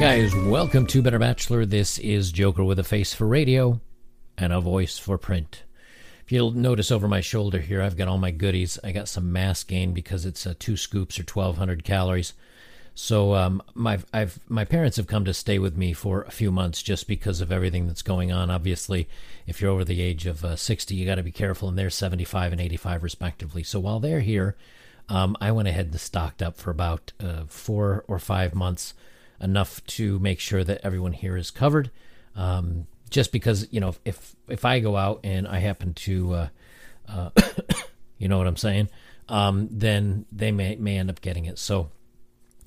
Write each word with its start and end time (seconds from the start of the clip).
Guys, 0.00 0.34
welcome 0.34 0.84
to 0.88 1.00
Better 1.00 1.20
Bachelor. 1.20 1.64
This 1.64 1.96
is 1.98 2.32
Joker 2.32 2.64
with 2.64 2.80
a 2.80 2.84
face 2.84 3.14
for 3.14 3.28
radio 3.28 3.80
and 4.36 4.52
a 4.52 4.60
voice 4.60 4.98
for 4.98 5.16
print. 5.16 5.62
If 6.24 6.32
you'll 6.32 6.50
notice 6.50 6.90
over 6.90 7.06
my 7.06 7.20
shoulder 7.20 7.60
here, 7.60 7.80
I've 7.80 7.96
got 7.96 8.08
all 8.08 8.18
my 8.18 8.32
goodies. 8.32 8.80
I 8.82 8.90
got 8.90 9.06
some 9.06 9.30
mass 9.30 9.62
gain 9.62 9.92
because 9.92 10.26
it's 10.26 10.44
uh, 10.44 10.54
two 10.58 10.76
scoops 10.76 11.20
or 11.20 11.22
1,200 11.22 11.84
calories. 11.84 12.32
So 12.96 13.34
um, 13.36 13.62
my 13.74 14.00
I've 14.12 14.40
my 14.48 14.64
parents 14.64 14.96
have 14.96 15.06
come 15.06 15.24
to 15.26 15.34
stay 15.34 15.60
with 15.60 15.76
me 15.76 15.92
for 15.92 16.22
a 16.22 16.32
few 16.32 16.50
months 16.50 16.82
just 16.82 17.06
because 17.06 17.40
of 17.40 17.52
everything 17.52 17.86
that's 17.86 18.02
going 18.02 18.32
on. 18.32 18.50
Obviously, 18.50 19.08
if 19.46 19.60
you're 19.60 19.70
over 19.70 19.84
the 19.84 20.02
age 20.02 20.26
of 20.26 20.44
uh, 20.44 20.56
60, 20.56 20.96
you 20.96 21.06
got 21.06 21.14
to 21.14 21.22
be 21.22 21.30
careful, 21.30 21.68
and 21.68 21.78
they're 21.78 21.90
75 21.90 22.50
and 22.50 22.60
85 22.60 23.04
respectively. 23.04 23.62
So 23.62 23.78
while 23.78 24.00
they're 24.00 24.18
here, 24.18 24.56
um, 25.10 25.36
I 25.40 25.50
went 25.50 25.68
ahead 25.68 25.86
and 25.86 26.00
stocked 26.00 26.40
up 26.40 26.56
for 26.56 26.70
about 26.70 27.12
uh, 27.20 27.42
four 27.48 28.04
or 28.06 28.18
five 28.20 28.54
months, 28.54 28.94
enough 29.40 29.84
to 29.86 30.18
make 30.20 30.38
sure 30.38 30.62
that 30.62 30.80
everyone 30.84 31.12
here 31.12 31.36
is 31.36 31.50
covered. 31.50 31.90
Um, 32.36 32.86
just 33.10 33.32
because 33.32 33.66
you 33.72 33.80
know 33.80 33.94
if 34.04 34.36
if 34.48 34.64
I 34.64 34.78
go 34.78 34.96
out 34.96 35.20
and 35.24 35.48
I 35.48 35.58
happen 35.58 35.94
to, 35.94 36.32
uh, 36.32 36.48
uh, 37.08 37.30
you 38.18 38.28
know 38.28 38.38
what 38.38 38.46
I'm 38.46 38.56
saying, 38.56 38.88
um, 39.28 39.68
then 39.70 40.26
they 40.30 40.52
may 40.52 40.76
may 40.76 40.96
end 40.96 41.10
up 41.10 41.20
getting 41.20 41.44
it. 41.46 41.58
So 41.58 41.90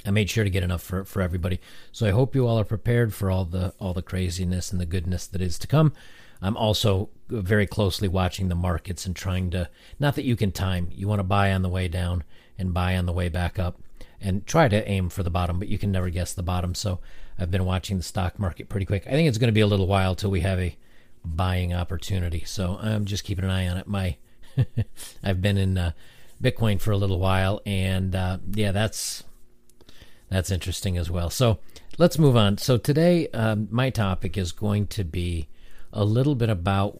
I 0.05 0.11
made 0.11 0.29
sure 0.29 0.43
to 0.43 0.49
get 0.49 0.63
enough 0.63 0.83
for 0.83 1.05
for 1.05 1.21
everybody. 1.21 1.61
So 1.93 2.05
I 2.05 2.11
hope 2.11 2.35
you 2.35 2.45
all 2.45 2.59
are 2.59 2.65
prepared 2.65 3.13
for 3.13 3.31
all 3.31 3.45
the 3.45 3.73
all 3.79 3.93
the 3.93 4.01
craziness 4.01 4.73
and 4.73 4.81
the 4.81 4.85
goodness 4.85 5.27
that 5.27 5.41
is 5.41 5.57
to 5.59 5.67
come. 5.67 5.93
I'm 6.43 6.57
also 6.57 7.09
very 7.29 7.65
closely 7.65 8.07
watching 8.07 8.49
the 8.49 8.55
markets 8.55 9.05
and 9.05 9.15
trying 9.15 9.49
to 9.51 9.69
not 9.99 10.15
that 10.15 10.25
you 10.25 10.35
can 10.35 10.51
time. 10.51 10.89
You 10.91 11.07
want 11.07 11.19
to 11.19 11.23
buy 11.23 11.53
on 11.53 11.61
the 11.61 11.69
way 11.69 11.87
down 11.87 12.23
and 12.57 12.73
buy 12.73 12.97
on 12.97 13.05
the 13.05 13.13
way 13.13 13.29
back 13.29 13.57
up 13.57 13.79
and 14.21 14.45
try 14.45 14.67
to 14.67 14.87
aim 14.89 15.09
for 15.09 15.23
the 15.23 15.29
bottom, 15.29 15.57
but 15.57 15.69
you 15.69 15.77
can 15.77 15.91
never 15.91 16.09
guess 16.09 16.33
the 16.33 16.43
bottom. 16.43 16.75
So 16.75 16.99
I've 17.39 17.49
been 17.49 17.65
watching 17.65 17.97
the 17.97 18.03
stock 18.03 18.39
market 18.39 18.69
pretty 18.69 18.85
quick. 18.85 19.07
I 19.07 19.11
think 19.11 19.27
it's 19.27 19.37
going 19.37 19.47
to 19.47 19.53
be 19.53 19.61
a 19.61 19.67
little 19.67 19.87
while 19.87 20.15
till 20.15 20.31
we 20.31 20.41
have 20.41 20.59
a 20.59 20.75
buying 21.25 21.73
opportunity. 21.73 22.43
So 22.45 22.77
I'm 22.81 23.05
just 23.05 23.23
keeping 23.23 23.45
an 23.45 23.51
eye 23.51 23.67
on 23.67 23.77
it. 23.77 23.87
My 23.87 24.17
I've 25.23 25.41
been 25.41 25.57
in 25.57 25.77
uh, 25.77 25.91
Bitcoin 26.41 26.79
for 26.79 26.91
a 26.91 26.97
little 26.97 27.19
while, 27.19 27.61
and 27.65 28.15
uh, 28.15 28.37
yeah, 28.51 28.71
that's 28.71 29.23
that's 30.29 30.51
interesting 30.51 30.97
as 30.97 31.09
well. 31.09 31.29
So 31.29 31.59
let's 31.97 32.19
move 32.19 32.35
on. 32.35 32.57
So 32.57 32.77
today, 32.77 33.27
um, 33.29 33.67
my 33.71 33.89
topic 33.89 34.37
is 34.37 34.51
going 34.51 34.87
to 34.87 35.03
be 35.03 35.47
a 35.93 36.03
little 36.03 36.35
bit 36.35 36.49
about 36.49 36.99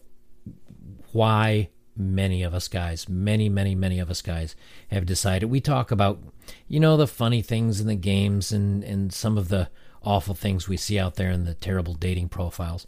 why 1.12 1.68
many 1.96 2.42
of 2.42 2.54
us 2.54 2.68
guys, 2.68 3.08
many, 3.08 3.48
many, 3.48 3.74
many 3.74 3.98
of 3.98 4.10
us 4.10 4.22
guys 4.22 4.56
have 4.88 5.04
decided. 5.06 5.46
We 5.46 5.60
talk 5.60 5.90
about, 5.90 6.20
you 6.66 6.80
know, 6.80 6.96
the 6.96 7.06
funny 7.06 7.42
things 7.42 7.80
in 7.80 7.86
the 7.86 7.94
games 7.94 8.52
and, 8.52 8.82
and 8.82 9.12
some 9.12 9.36
of 9.36 9.48
the 9.48 9.68
awful 10.02 10.34
things 10.34 10.68
we 10.68 10.76
see 10.76 10.98
out 10.98 11.16
there 11.16 11.30
in 11.30 11.44
the 11.44 11.54
terrible 11.54 11.94
dating 11.94 12.28
profiles. 12.28 12.86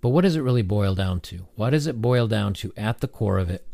But 0.00 0.10
what 0.10 0.22
does 0.22 0.36
it 0.36 0.42
really 0.42 0.62
boil 0.62 0.94
down 0.94 1.20
to? 1.22 1.46
What 1.56 1.70
does 1.70 1.86
it 1.86 2.00
boil 2.00 2.26
down 2.26 2.54
to 2.54 2.72
at 2.76 3.00
the 3.00 3.08
core 3.08 3.38
of 3.38 3.50
it? 3.50 3.66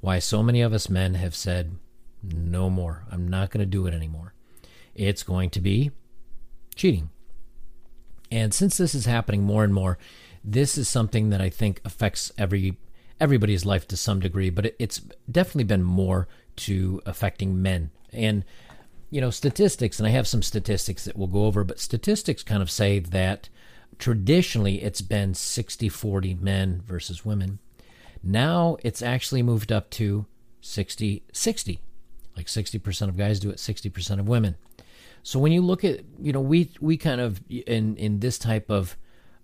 Why 0.00 0.18
so 0.18 0.42
many 0.42 0.62
of 0.62 0.72
us 0.72 0.88
men 0.88 1.14
have 1.14 1.34
said, 1.34 1.76
no 2.22 2.70
more. 2.70 3.04
I'm 3.10 3.28
not 3.28 3.50
going 3.50 3.60
to 3.60 3.66
do 3.66 3.86
it 3.86 3.94
anymore. 3.94 4.34
It's 4.94 5.22
going 5.22 5.50
to 5.50 5.60
be 5.60 5.90
cheating. 6.74 7.10
And 8.30 8.52
since 8.52 8.76
this 8.76 8.94
is 8.94 9.06
happening 9.06 9.42
more 9.42 9.62
and 9.62 9.72
more, 9.72 9.98
this 10.46 10.78
is 10.78 10.88
something 10.88 11.30
that 11.30 11.40
I 11.40 11.50
think 11.50 11.80
affects 11.84 12.30
every 12.38 12.78
everybody's 13.20 13.64
life 13.64 13.88
to 13.88 13.96
some 13.96 14.20
degree, 14.20 14.50
but 14.50 14.66
it, 14.66 14.76
it's 14.78 15.00
definitely 15.30 15.64
been 15.64 15.82
more 15.82 16.28
to 16.54 17.00
affecting 17.04 17.60
men. 17.60 17.90
And 18.12 18.44
you 19.10 19.20
know, 19.20 19.30
statistics, 19.30 19.98
and 19.98 20.06
I 20.06 20.10
have 20.10 20.26
some 20.26 20.42
statistics 20.42 21.04
that 21.04 21.16
we'll 21.16 21.28
go 21.28 21.46
over, 21.46 21.64
but 21.64 21.80
statistics 21.80 22.42
kind 22.42 22.62
of 22.62 22.70
say 22.70 22.98
that 22.98 23.48
traditionally 23.98 24.82
it's 24.82 25.00
been 25.00 25.34
60 25.34 25.88
40 25.88 26.34
men 26.34 26.82
versus 26.86 27.24
women. 27.24 27.58
Now 28.22 28.76
it's 28.82 29.02
actually 29.02 29.42
moved 29.42 29.72
up 29.72 29.90
to 29.90 30.26
60 30.60 31.24
60. 31.32 31.80
Like 32.36 32.46
60% 32.46 33.08
of 33.08 33.16
guys 33.16 33.40
do 33.40 33.48
it, 33.48 33.56
60% 33.56 34.20
of 34.20 34.28
women. 34.28 34.56
So 35.22 35.38
when 35.38 35.52
you 35.52 35.62
look 35.62 35.84
at, 35.84 36.00
you 36.20 36.32
know, 36.32 36.40
we 36.40 36.70
we 36.80 36.96
kind 36.96 37.20
of 37.20 37.40
in 37.48 37.96
in 37.96 38.20
this 38.20 38.38
type 38.38 38.70
of 38.70 38.96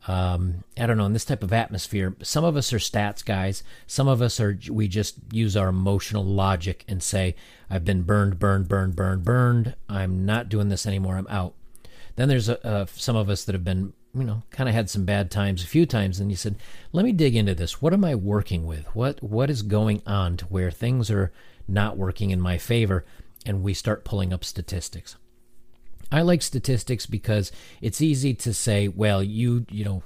um, 0.08 0.64
I 0.76 0.86
don't 0.86 0.96
know, 0.96 1.06
in 1.06 1.12
this 1.12 1.24
type 1.24 1.42
of 1.42 1.52
atmosphere, 1.52 2.16
some 2.22 2.44
of 2.44 2.56
us 2.56 2.72
are 2.72 2.78
stats 2.78 3.24
guys. 3.24 3.62
Some 3.86 4.08
of 4.08 4.20
us 4.20 4.40
are, 4.40 4.58
we 4.68 4.88
just 4.88 5.16
use 5.30 5.56
our 5.56 5.68
emotional 5.68 6.24
logic 6.24 6.84
and 6.88 7.02
say, 7.02 7.36
I've 7.70 7.84
been 7.84 8.02
burned, 8.02 8.38
burned, 8.38 8.68
burned, 8.68 8.96
burned, 8.96 9.24
burned. 9.24 9.76
I'm 9.88 10.26
not 10.26 10.48
doing 10.48 10.68
this 10.68 10.86
anymore. 10.86 11.16
I'm 11.16 11.28
out. 11.28 11.54
Then 12.16 12.28
there's 12.28 12.48
a, 12.48 12.64
uh, 12.66 12.86
some 12.86 13.16
of 13.16 13.28
us 13.28 13.44
that 13.44 13.54
have 13.54 13.64
been, 13.64 13.92
you 14.14 14.24
know, 14.24 14.42
kind 14.50 14.68
of 14.68 14.74
had 14.74 14.90
some 14.90 15.04
bad 15.04 15.30
times 15.30 15.62
a 15.62 15.68
few 15.68 15.86
times. 15.86 16.18
And 16.18 16.30
you 16.30 16.36
said, 16.36 16.56
let 16.92 17.04
me 17.04 17.12
dig 17.12 17.36
into 17.36 17.54
this. 17.54 17.80
What 17.80 17.94
am 17.94 18.04
I 18.04 18.14
working 18.14 18.66
with? 18.66 18.86
What, 18.94 19.22
what 19.22 19.50
is 19.50 19.62
going 19.62 20.02
on 20.06 20.36
to 20.38 20.46
where 20.46 20.70
things 20.70 21.10
are 21.10 21.32
not 21.68 21.96
working 21.96 22.30
in 22.30 22.40
my 22.40 22.58
favor? 22.58 23.04
And 23.46 23.62
we 23.62 23.72
start 23.72 24.04
pulling 24.04 24.32
up 24.32 24.44
statistics. 24.44 25.16
I 26.12 26.22
like 26.22 26.42
statistics 26.42 27.06
because 27.06 27.50
it's 27.80 28.02
easy 28.02 28.34
to 28.34 28.52
say, 28.52 28.86
well, 28.86 29.22
you, 29.22 29.66
you 29.70 29.84
know, 29.84 30.02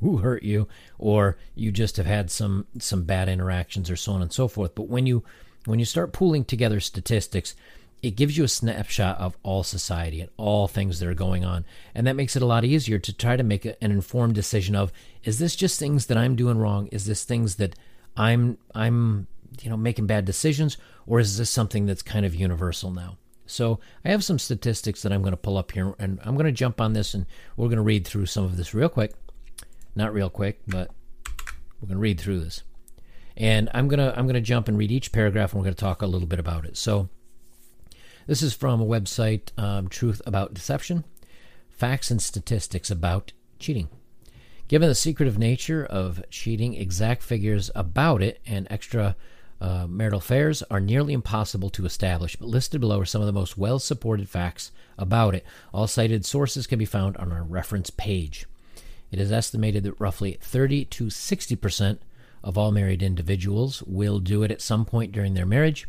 who 0.00 0.18
hurt 0.18 0.42
you 0.42 0.68
or 0.98 1.36
you 1.54 1.72
just 1.72 1.96
have 1.96 2.06
had 2.06 2.30
some 2.30 2.66
some 2.78 3.04
bad 3.04 3.28
interactions 3.28 3.90
or 3.90 3.96
so 3.96 4.12
on 4.12 4.22
and 4.22 4.32
so 4.32 4.48
forth. 4.48 4.74
But 4.74 4.88
when 4.88 5.06
you 5.06 5.24
when 5.64 5.78
you 5.78 5.84
start 5.84 6.12
pooling 6.12 6.44
together 6.44 6.80
statistics, 6.80 7.54
it 8.02 8.16
gives 8.16 8.38
you 8.38 8.44
a 8.44 8.48
snapshot 8.48 9.18
of 9.18 9.36
all 9.42 9.64
society 9.64 10.20
and 10.20 10.30
all 10.36 10.68
things 10.68 11.00
that 11.00 11.08
are 11.08 11.14
going 11.14 11.44
on. 11.44 11.64
And 11.94 12.06
that 12.06 12.16
makes 12.16 12.36
it 12.36 12.42
a 12.42 12.46
lot 12.46 12.64
easier 12.64 12.98
to 12.98 13.12
try 13.12 13.36
to 13.36 13.42
make 13.42 13.64
an 13.64 13.76
informed 13.80 14.34
decision 14.34 14.76
of 14.76 14.92
is 15.24 15.38
this 15.38 15.56
just 15.56 15.78
things 15.78 16.06
that 16.06 16.16
I'm 16.16 16.36
doing 16.36 16.58
wrong? 16.58 16.88
Is 16.88 17.06
this 17.06 17.24
things 17.24 17.56
that 17.56 17.74
I'm 18.16 18.58
I'm 18.74 19.26
you 19.62 19.70
know 19.70 19.76
making 19.76 20.06
bad 20.06 20.24
decisions 20.24 20.76
or 21.06 21.20
is 21.20 21.38
this 21.38 21.50
something 21.50 21.86
that's 21.86 22.02
kind 22.02 22.24
of 22.24 22.34
universal 22.34 22.90
now? 22.90 23.16
So 23.50 23.80
I 24.04 24.10
have 24.10 24.24
some 24.24 24.38
statistics 24.38 25.02
that 25.02 25.12
I'm 25.12 25.22
going 25.22 25.32
to 25.32 25.36
pull 25.36 25.56
up 25.56 25.72
here, 25.72 25.94
and 25.98 26.20
I'm 26.24 26.34
going 26.34 26.46
to 26.46 26.52
jump 26.52 26.80
on 26.80 26.92
this, 26.92 27.14
and 27.14 27.26
we're 27.56 27.68
going 27.68 27.76
to 27.76 27.82
read 27.82 28.06
through 28.06 28.26
some 28.26 28.44
of 28.44 28.56
this 28.56 28.74
real 28.74 28.88
quick. 28.88 29.12
Not 29.94 30.12
real 30.12 30.30
quick, 30.30 30.60
but 30.66 30.90
we're 31.80 31.88
going 31.88 31.96
to 31.96 32.02
read 32.02 32.20
through 32.20 32.40
this, 32.40 32.62
and 33.36 33.68
I'm 33.74 33.88
gonna 33.88 34.14
I'm 34.16 34.26
gonna 34.26 34.40
jump 34.40 34.68
and 34.68 34.78
read 34.78 34.92
each 34.92 35.12
paragraph, 35.12 35.52
and 35.52 35.60
we're 35.60 35.64
going 35.64 35.74
to 35.74 35.80
talk 35.80 36.02
a 36.02 36.06
little 36.06 36.28
bit 36.28 36.38
about 36.38 36.64
it. 36.64 36.76
So 36.76 37.08
this 38.26 38.42
is 38.42 38.54
from 38.54 38.80
a 38.80 38.86
website, 38.86 39.58
um, 39.58 39.88
Truth 39.88 40.20
About 40.26 40.54
Deception, 40.54 41.04
facts 41.68 42.10
and 42.10 42.20
statistics 42.20 42.90
about 42.90 43.32
cheating. 43.58 43.88
Given 44.68 44.88
the 44.88 44.94
secretive 44.94 45.38
nature 45.38 45.84
of 45.84 46.22
cheating, 46.28 46.74
exact 46.74 47.22
figures 47.22 47.70
about 47.74 48.22
it 48.22 48.38
and 48.46 48.66
extra 48.70 49.16
uh, 49.60 49.86
marital 49.88 50.18
affairs 50.18 50.62
are 50.70 50.80
nearly 50.80 51.12
impossible 51.12 51.70
to 51.70 51.84
establish, 51.84 52.36
but 52.36 52.48
listed 52.48 52.80
below 52.80 53.00
are 53.00 53.04
some 53.04 53.20
of 53.22 53.26
the 53.26 53.32
most 53.32 53.58
well 53.58 53.78
supported 53.78 54.28
facts 54.28 54.70
about 54.96 55.34
it. 55.34 55.44
All 55.72 55.86
cited 55.86 56.24
sources 56.24 56.66
can 56.66 56.78
be 56.78 56.84
found 56.84 57.16
on 57.16 57.32
our 57.32 57.42
reference 57.42 57.90
page. 57.90 58.46
It 59.10 59.18
is 59.18 59.32
estimated 59.32 59.84
that 59.84 60.00
roughly 60.00 60.38
30 60.40 60.84
to 60.86 61.10
60 61.10 61.56
percent 61.56 62.02
of 62.44 62.56
all 62.56 62.70
married 62.70 63.02
individuals 63.02 63.82
will 63.82 64.20
do 64.20 64.42
it 64.42 64.50
at 64.50 64.62
some 64.62 64.84
point 64.84 65.12
during 65.12 65.34
their 65.34 65.46
marriage. 65.46 65.88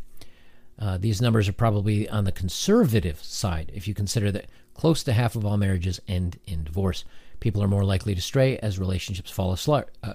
Uh, 0.79 0.97
these 0.97 1.21
numbers 1.21 1.47
are 1.47 1.53
probably 1.53 2.09
on 2.09 2.23
the 2.23 2.31
conservative 2.31 3.21
side 3.23 3.71
if 3.73 3.87
you 3.87 3.93
consider 3.93 4.31
that 4.31 4.45
close 4.73 5.03
to 5.03 5.13
half 5.13 5.35
of 5.35 5.45
all 5.45 5.57
marriages 5.57 5.99
end 6.07 6.39
in 6.47 6.63
divorce. 6.63 7.03
People 7.39 7.61
are 7.61 7.67
more 7.67 7.83
likely 7.83 8.15
to 8.15 8.21
stray 8.21 8.57
as 8.59 8.79
relationships 8.79 9.29
fall 9.29 9.51
asleep. 9.51 9.85
Uh, 10.01 10.13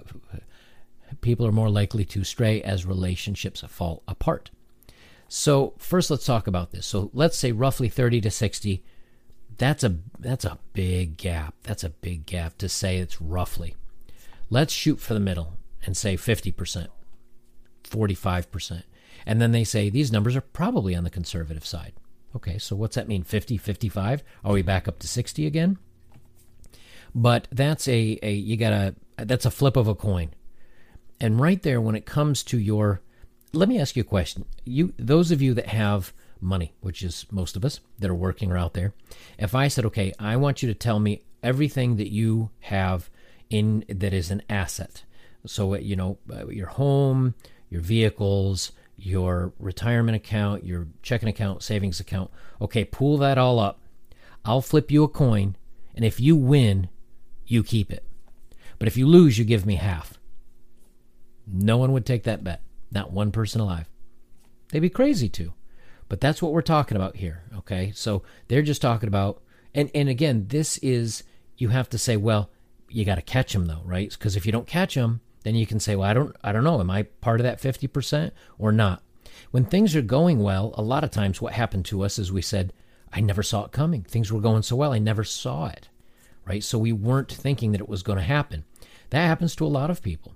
people 1.21 1.45
are 1.45 1.51
more 1.51 1.69
likely 1.69 2.05
to 2.05 2.23
stray 2.23 2.61
as 2.61 2.85
relationships 2.85 3.61
fall 3.67 4.03
apart. 4.07 4.51
So, 5.27 5.73
first 5.77 6.11
let's 6.11 6.25
talk 6.25 6.47
about 6.47 6.71
this. 6.71 6.85
So, 6.85 7.09
let's 7.13 7.37
say 7.37 7.51
roughly 7.51 7.89
30 7.89 8.21
to 8.21 8.31
60 8.31 8.83
that's 9.57 9.83
a 9.83 9.97
that's 10.19 10.45
a 10.45 10.59
big 10.73 11.17
gap. 11.17 11.55
That's 11.63 11.83
a 11.83 11.89
big 11.89 12.25
gap 12.25 12.57
to 12.59 12.69
say 12.69 12.97
it's 12.97 13.21
roughly. 13.21 13.75
Let's 14.49 14.73
shoot 14.73 14.99
for 14.99 15.13
the 15.13 15.19
middle 15.19 15.57
and 15.85 15.95
say 15.95 16.15
50%, 16.15 16.87
45%. 17.83 18.83
And 19.25 19.41
then 19.41 19.51
they 19.51 19.63
say 19.63 19.89
these 19.89 20.11
numbers 20.11 20.35
are 20.35 20.41
probably 20.41 20.95
on 20.95 21.03
the 21.03 21.09
conservative 21.09 21.65
side. 21.65 21.93
Okay, 22.35 22.57
so 22.57 22.75
what's 22.75 22.95
that 22.95 23.07
mean? 23.07 23.23
50, 23.23 23.57
55? 23.57 24.23
Are 24.43 24.53
we 24.53 24.61
back 24.61 24.87
up 24.87 24.99
to 24.99 25.07
60 25.07 25.45
again? 25.45 25.77
But 27.13 27.47
that's 27.51 27.87
a, 27.87 28.19
a 28.21 28.33
you 28.33 28.57
got 28.57 28.71
to 28.71 28.95
that's 29.17 29.45
a 29.45 29.51
flip 29.51 29.77
of 29.77 29.87
a 29.87 29.95
coin. 29.95 30.31
And 31.19 31.39
right 31.39 31.61
there, 31.61 31.79
when 31.79 31.95
it 31.95 32.05
comes 32.05 32.43
to 32.43 32.57
your, 32.57 33.01
let 33.53 33.69
me 33.69 33.79
ask 33.79 33.95
you 33.95 34.01
a 34.01 34.05
question. 34.05 34.45
You, 34.65 34.93
those 34.97 35.31
of 35.31 35.41
you 35.41 35.53
that 35.53 35.67
have 35.67 36.13
money, 36.41 36.73
which 36.81 37.01
is 37.01 37.25
most 37.31 37.55
of 37.55 37.63
us 37.63 37.79
that 37.99 38.09
are 38.09 38.15
working 38.15 38.51
or 38.51 38.57
out 38.57 38.73
there, 38.73 38.93
if 39.37 39.55
I 39.55 39.67
said, 39.67 39.85
okay, 39.85 40.13
I 40.19 40.35
want 40.35 40.61
you 40.61 40.67
to 40.67 40.75
tell 40.75 40.99
me 40.99 41.23
everything 41.41 41.95
that 41.97 42.11
you 42.11 42.49
have 42.61 43.09
in 43.49 43.85
that 43.87 44.13
is 44.13 44.31
an 44.31 44.41
asset. 44.49 45.03
So 45.45 45.75
you 45.75 45.95
know 45.95 46.17
uh, 46.31 46.47
your 46.47 46.67
home, 46.67 47.35
your 47.69 47.81
vehicles, 47.81 48.71
your 48.97 49.53
retirement 49.59 50.15
account, 50.15 50.65
your 50.65 50.87
checking 51.01 51.29
account, 51.29 51.63
savings 51.63 51.99
account. 51.99 52.31
Okay, 52.61 52.83
pool 52.83 53.17
that 53.17 53.37
all 53.37 53.59
up. 53.59 53.79
I'll 54.43 54.61
flip 54.61 54.91
you 54.91 55.03
a 55.03 55.07
coin, 55.07 55.55
and 55.95 56.03
if 56.05 56.19
you 56.19 56.35
win, 56.35 56.89
you 57.45 57.63
keep 57.63 57.91
it. 57.91 58.03
But 58.79 58.87
if 58.87 58.97
you 58.97 59.07
lose, 59.07 59.37
you 59.37 59.45
give 59.45 59.65
me 59.65 59.75
half. 59.75 60.19
No 61.47 61.77
one 61.77 61.91
would 61.91 62.05
take 62.05 62.23
that 62.23 62.43
bet. 62.43 62.61
Not 62.91 63.11
one 63.11 63.31
person 63.31 63.61
alive. 63.61 63.89
They'd 64.71 64.79
be 64.79 64.89
crazy 64.89 65.29
to. 65.29 65.53
But 66.07 66.21
that's 66.21 66.41
what 66.41 66.51
we're 66.51 66.61
talking 66.61 66.95
about 66.95 67.17
here. 67.17 67.43
Okay. 67.57 67.91
So 67.95 68.23
they're 68.47 68.61
just 68.61 68.81
talking 68.81 69.07
about, 69.07 69.41
and, 69.73 69.89
and 69.95 70.09
again, 70.09 70.45
this 70.49 70.77
is, 70.79 71.23
you 71.57 71.69
have 71.69 71.89
to 71.89 71.97
say, 71.97 72.17
well, 72.17 72.49
you 72.89 73.05
got 73.05 73.15
to 73.15 73.21
catch 73.21 73.53
them 73.53 73.65
though, 73.65 73.81
right? 73.83 74.09
Because 74.09 74.35
if 74.35 74.45
you 74.45 74.51
don't 74.51 74.67
catch 74.67 74.95
them, 74.95 75.21
then 75.43 75.55
you 75.55 75.65
can 75.65 75.79
say, 75.79 75.95
well, 75.95 76.09
I 76.09 76.13
don't, 76.13 76.35
I 76.43 76.51
don't 76.51 76.63
know. 76.63 76.79
Am 76.79 76.89
I 76.89 77.03
part 77.03 77.39
of 77.39 77.43
that 77.43 77.61
50% 77.61 78.31
or 78.57 78.71
not? 78.71 79.01
When 79.51 79.65
things 79.65 79.95
are 79.95 80.01
going 80.01 80.39
well, 80.39 80.73
a 80.77 80.81
lot 80.81 81.03
of 81.03 81.11
times 81.11 81.41
what 81.41 81.53
happened 81.53 81.85
to 81.85 82.03
us 82.03 82.17
is 82.19 82.31
we 82.31 82.41
said, 82.41 82.73
I 83.11 83.21
never 83.21 83.43
saw 83.43 83.65
it 83.65 83.71
coming. 83.71 84.03
Things 84.03 84.31
were 84.31 84.41
going 84.41 84.63
so 84.63 84.75
well. 84.75 84.91
I 84.91 84.99
never 84.99 85.23
saw 85.23 85.67
it, 85.67 85.87
right? 86.45 86.63
So 86.63 86.77
we 86.77 86.91
weren't 86.91 87.31
thinking 87.31 87.71
that 87.71 87.81
it 87.81 87.89
was 87.89 88.03
going 88.03 88.17
to 88.17 88.23
happen. 88.23 88.65
That 89.11 89.25
happens 89.25 89.55
to 89.55 89.65
a 89.65 89.67
lot 89.67 89.89
of 89.89 90.01
people. 90.01 90.34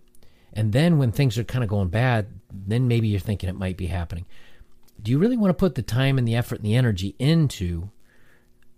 And 0.54 0.74
then 0.74 0.98
when 0.98 1.12
things 1.12 1.38
are 1.38 1.44
kind 1.44 1.64
of 1.64 1.70
going 1.70 1.90
bad, 1.90 2.28
then 2.52 2.88
maybe 2.88 3.08
you're 3.08 3.20
thinking 3.20 3.50
it 3.50 3.56
might 3.56 3.78
be 3.78 3.88
happening. 3.88 4.26
Do 5.02 5.12
you 5.12 5.20
really 5.20 5.38
want 5.38 5.52
to 5.52 5.60
put 5.60 5.76
the 5.76 5.82
time 5.82 6.18
and 6.18 6.28
the 6.28 6.36
effort 6.36 6.56
and 6.56 6.66
the 6.66 6.76
energy 6.76 7.16
into 7.20 7.90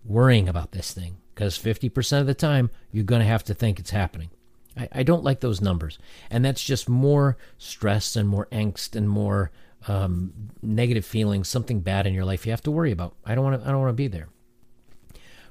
worrying 0.06 0.48
about 0.48 0.72
this 0.72 0.94
thing? 0.94 1.18
Because 1.34 1.58
50% 1.58 2.20
of 2.20 2.28
the 2.28 2.34
time, 2.34 2.70
you're 2.92 3.04
going 3.04 3.22
to 3.22 3.28
have 3.28 3.44
to 3.46 3.54
think 3.54 3.80
it's 3.80 3.92
happening. 3.92 4.30
I, 4.78 4.90
I, 4.92 5.04
don't 5.04 5.24
like 5.24 5.40
those 5.40 5.62
numbers. 5.62 5.98
And 6.30 6.46
that's 6.46 6.64
just 6.64 6.88
more 6.88 7.38
stress 7.58 8.16
and 8.16 8.28
more 8.28 8.48
angst 8.52 8.96
and 8.96 9.10
more 9.10 9.52
um, 9.88 10.34
negative 10.62 11.06
feelings, 11.06 11.48
something 11.48 11.82
bad 11.82 12.06
in 12.06 12.14
your 12.14 12.26
life 12.26 12.46
you 12.46 12.52
have 12.52 12.62
to 12.64 12.72
worry 12.72 12.92
about. 12.92 13.16
I 13.26 13.36
don't 13.36 13.44
want 13.44 13.62
to. 13.62 13.68
I 13.68 13.72
don't 13.72 13.82
want 13.82 13.90
to 13.90 13.94
be 13.94 14.08
there. 14.08 14.30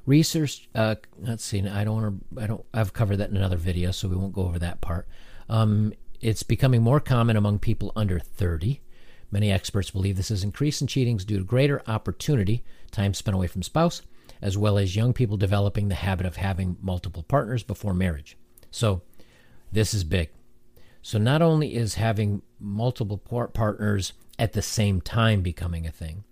Research. 0.06 0.68
Uh, 0.74 0.96
let's 1.18 1.44
see. 1.44 1.66
I 1.66 1.84
don't 1.84 2.02
want 2.02 2.34
to. 2.34 2.42
I 2.42 2.46
don't. 2.46 2.64
I've 2.72 2.92
covered 2.92 3.16
that 3.16 3.30
in 3.30 3.36
another 3.36 3.56
video, 3.56 3.90
so 3.90 4.08
we 4.08 4.16
won't 4.16 4.32
go 4.32 4.42
over 4.42 4.58
that 4.58 4.80
part. 4.80 5.08
Um, 5.48 5.92
it's 6.20 6.42
becoming 6.42 6.82
more 6.82 7.00
common 7.00 7.36
among 7.36 7.58
people 7.58 7.92
under 7.96 8.18
30. 8.18 8.80
Many 9.30 9.50
experts 9.50 9.90
believe 9.90 10.16
this 10.16 10.30
is 10.30 10.44
increase 10.44 10.80
in 10.80 10.86
cheatings 10.86 11.24
due 11.24 11.38
to 11.38 11.44
greater 11.44 11.82
opportunity, 11.86 12.64
time 12.90 13.14
spent 13.14 13.34
away 13.34 13.46
from 13.46 13.62
spouse, 13.62 14.02
as 14.42 14.58
well 14.58 14.76
as 14.76 14.96
young 14.96 15.12
people 15.12 15.36
developing 15.36 15.88
the 15.88 15.94
habit 15.94 16.26
of 16.26 16.36
having 16.36 16.76
multiple 16.80 17.22
partners 17.22 17.62
before 17.62 17.94
marriage. 17.94 18.36
So, 18.70 19.02
this 19.72 19.94
is 19.94 20.04
big. 20.04 20.30
So, 21.02 21.18
not 21.18 21.42
only 21.42 21.74
is 21.74 21.94
having 21.94 22.42
multiple 22.58 23.18
partners 23.18 24.12
at 24.38 24.52
the 24.52 24.62
same 24.62 25.00
time 25.00 25.42
becoming 25.42 25.86
a 25.86 25.92
thing, 25.92 26.24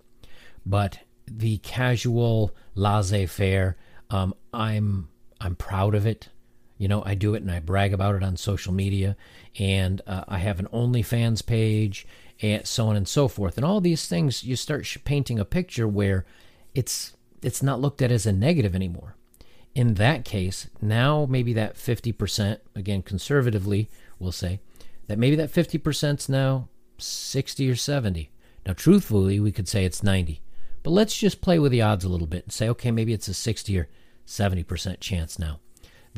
but 0.66 0.98
the 1.26 1.58
casual 1.58 2.54
laissez-faire, 2.74 3.76
um, 4.10 4.34
I'm 4.52 5.08
I'm 5.40 5.54
proud 5.54 5.94
of 5.94 6.06
it. 6.06 6.28
You 6.78 6.86
know, 6.86 7.02
I 7.04 7.14
do 7.14 7.34
it 7.34 7.42
and 7.42 7.50
I 7.50 7.58
brag 7.58 7.92
about 7.92 8.14
it 8.14 8.22
on 8.22 8.36
social 8.36 8.72
media, 8.72 9.16
and 9.58 10.00
uh, 10.06 10.24
I 10.28 10.38
have 10.38 10.60
an 10.60 10.68
OnlyFans 10.72 11.44
page, 11.44 12.06
and 12.40 12.66
so 12.66 12.86
on 12.86 12.96
and 12.96 13.08
so 13.08 13.26
forth. 13.26 13.56
And 13.56 13.66
all 13.66 13.80
these 13.80 14.06
things, 14.06 14.44
you 14.44 14.54
start 14.54 14.96
painting 15.04 15.40
a 15.40 15.44
picture 15.44 15.88
where 15.88 16.24
it's 16.74 17.14
it's 17.42 17.62
not 17.62 17.80
looked 17.80 18.00
at 18.00 18.12
as 18.12 18.26
a 18.26 18.32
negative 18.32 18.74
anymore. 18.74 19.16
In 19.74 19.94
that 19.94 20.24
case, 20.24 20.68
now 20.80 21.26
maybe 21.28 21.52
that 21.52 21.76
50%, 21.76 22.58
again, 22.74 23.02
conservatively, 23.02 23.88
we'll 24.18 24.32
say, 24.32 24.60
that 25.06 25.18
maybe 25.18 25.36
that 25.36 25.52
50% 25.52 26.18
is 26.18 26.28
now 26.28 26.68
60 26.98 27.70
or 27.70 27.76
70. 27.76 28.30
Now, 28.66 28.72
truthfully, 28.72 29.38
we 29.38 29.52
could 29.52 29.68
say 29.68 29.84
it's 29.84 30.02
90. 30.02 30.40
But 30.82 30.90
let's 30.90 31.16
just 31.16 31.40
play 31.40 31.60
with 31.60 31.70
the 31.70 31.82
odds 31.82 32.04
a 32.04 32.08
little 32.08 32.26
bit 32.26 32.44
and 32.44 32.52
say, 32.52 32.68
okay, 32.70 32.90
maybe 32.90 33.12
it's 33.12 33.28
a 33.28 33.34
60 33.34 33.78
or 33.78 33.88
70% 34.26 34.98
chance 34.98 35.38
now 35.38 35.60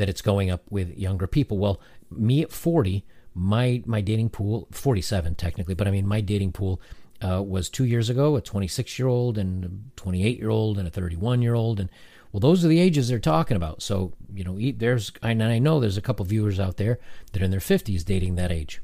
that 0.01 0.09
it's 0.09 0.23
going 0.23 0.49
up 0.51 0.63
with 0.71 0.97
younger 0.97 1.27
people. 1.27 1.59
Well, 1.59 1.79
me 2.11 2.41
at 2.41 2.51
40, 2.51 3.05
my 3.35 3.83
my 3.85 4.01
dating 4.01 4.31
pool, 4.31 4.67
47 4.71 5.35
technically, 5.35 5.75
but 5.75 5.87
I 5.87 5.91
mean 5.91 6.09
my 6.09 6.23
dating 6.23 6.53
pool 6.53 6.81
uh, 7.21 7.43
was 7.43 7.69
two 7.69 7.85
years 7.85 8.09
ago, 8.09 8.35
a 8.35 8.41
26 8.41 8.99
year 8.99 9.09
old 9.09 9.37
and 9.37 9.65
a 9.67 9.71
28 9.97 10.39
year 10.39 10.49
old 10.49 10.79
and 10.79 10.89
a 10.89 10.91
31 10.91 11.43
year 11.43 11.55
old, 11.55 11.79
and 11.79 11.91
well, 12.33 12.41
those 12.41 12.65
are 12.65 12.69
the 12.69 12.81
ages 12.81 13.09
they're 13.09 13.19
talking 13.19 13.59
about. 13.59 13.83
So 13.83 14.15
you 14.35 14.43
know, 14.43 14.59
there's 14.79 15.13
and 15.23 15.43
I 15.43 15.59
know 15.59 15.81
there's 15.81 15.99
a 15.99 16.03
couple 16.03 16.25
viewers 16.25 16.59
out 16.59 16.79
there 16.79 16.99
that 17.33 17.43
are 17.43 17.45
in 17.45 17.51
their 17.51 17.61
50s 17.61 18.03
dating 18.03 18.37
that 18.37 18.51
age. 18.51 18.81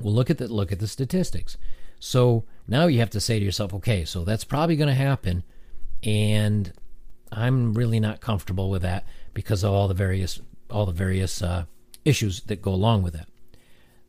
Well, 0.00 0.12
look 0.12 0.28
at 0.28 0.38
the 0.38 0.48
look 0.48 0.72
at 0.72 0.80
the 0.80 0.88
statistics. 0.88 1.56
So 2.00 2.44
now 2.66 2.88
you 2.88 2.98
have 2.98 3.10
to 3.10 3.20
say 3.20 3.38
to 3.38 3.44
yourself, 3.44 3.72
okay, 3.74 4.04
so 4.04 4.24
that's 4.24 4.44
probably 4.44 4.74
going 4.74 4.88
to 4.88 4.94
happen, 4.94 5.44
and 6.02 6.72
I'm 7.30 7.74
really 7.74 8.00
not 8.00 8.20
comfortable 8.20 8.70
with 8.70 8.82
that 8.82 9.06
because 9.36 9.62
of 9.62 9.70
all 9.70 9.86
the 9.86 9.92
various 9.92 10.40
all 10.70 10.86
the 10.86 10.92
various 10.92 11.42
uh, 11.42 11.66
issues 12.06 12.40
that 12.44 12.62
go 12.62 12.72
along 12.72 13.02
with 13.02 13.12
that. 13.12 13.28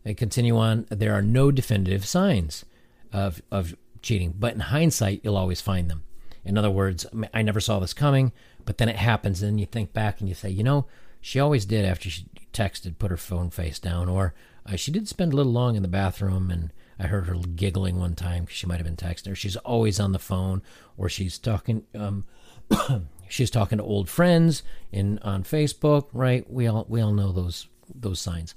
They 0.03 0.13
continue 0.13 0.57
on. 0.57 0.87
There 0.89 1.13
are 1.13 1.21
no 1.21 1.51
definitive 1.51 2.05
signs 2.05 2.63
of 3.11 3.41
of 3.51 3.75
cheating, 4.01 4.33
but 4.39 4.53
in 4.53 4.61
hindsight, 4.61 5.19
you'll 5.23 5.35
always 5.35 5.59
find 5.59 5.89
them. 5.89 6.03
In 6.45 6.57
other 6.57 6.71
words, 6.71 7.05
I 7.33 7.41
never 7.41 7.59
saw 7.59 7.79
this 7.79 7.93
coming, 7.93 8.31
but 8.65 8.77
then 8.77 8.87
it 8.87 8.95
happens, 8.95 9.43
and 9.43 9.59
you 9.59 9.65
think 9.65 9.91
back 9.91 10.21
and 10.21 10.29
you 10.29 10.35
say, 10.35 10.49
you 10.49 10.63
know, 10.63 10.85
she 11.19 11.41
always 11.41 11.65
did 11.65 11.83
after 11.83 12.09
she 12.09 12.27
texted, 12.53 12.97
put 12.97 13.11
her 13.11 13.17
phone 13.17 13.49
face 13.49 13.79
down, 13.79 14.07
or 14.07 14.33
uh, 14.65 14.77
she 14.77 14.91
did 14.91 15.09
spend 15.09 15.33
a 15.33 15.35
little 15.35 15.51
long 15.51 15.75
in 15.75 15.81
the 15.81 15.89
bathroom, 15.89 16.49
and 16.49 16.71
I 16.97 17.07
heard 17.07 17.25
her 17.25 17.35
giggling 17.35 17.99
one 17.99 18.15
time 18.15 18.45
because 18.45 18.55
she 18.55 18.65
might 18.65 18.77
have 18.77 18.85
been 18.85 18.95
texting, 18.95 19.33
or 19.33 19.35
she's 19.35 19.57
always 19.57 19.99
on 19.99 20.13
the 20.13 20.19
phone, 20.19 20.61
or 20.95 21.09
she's 21.09 21.37
talking. 21.37 21.83
Um, 21.93 22.23
she's 23.29 23.51
talking 23.51 23.77
to 23.77 23.83
old 23.83 24.09
friends 24.09 24.63
in 24.91 25.19
on 25.19 25.43
Facebook, 25.43 26.07
right? 26.13 26.49
We 26.49 26.67
all 26.67 26.85
we 26.87 27.01
all 27.01 27.13
know 27.13 27.31
those 27.31 27.67
those 27.93 28.19
signs. 28.19 28.55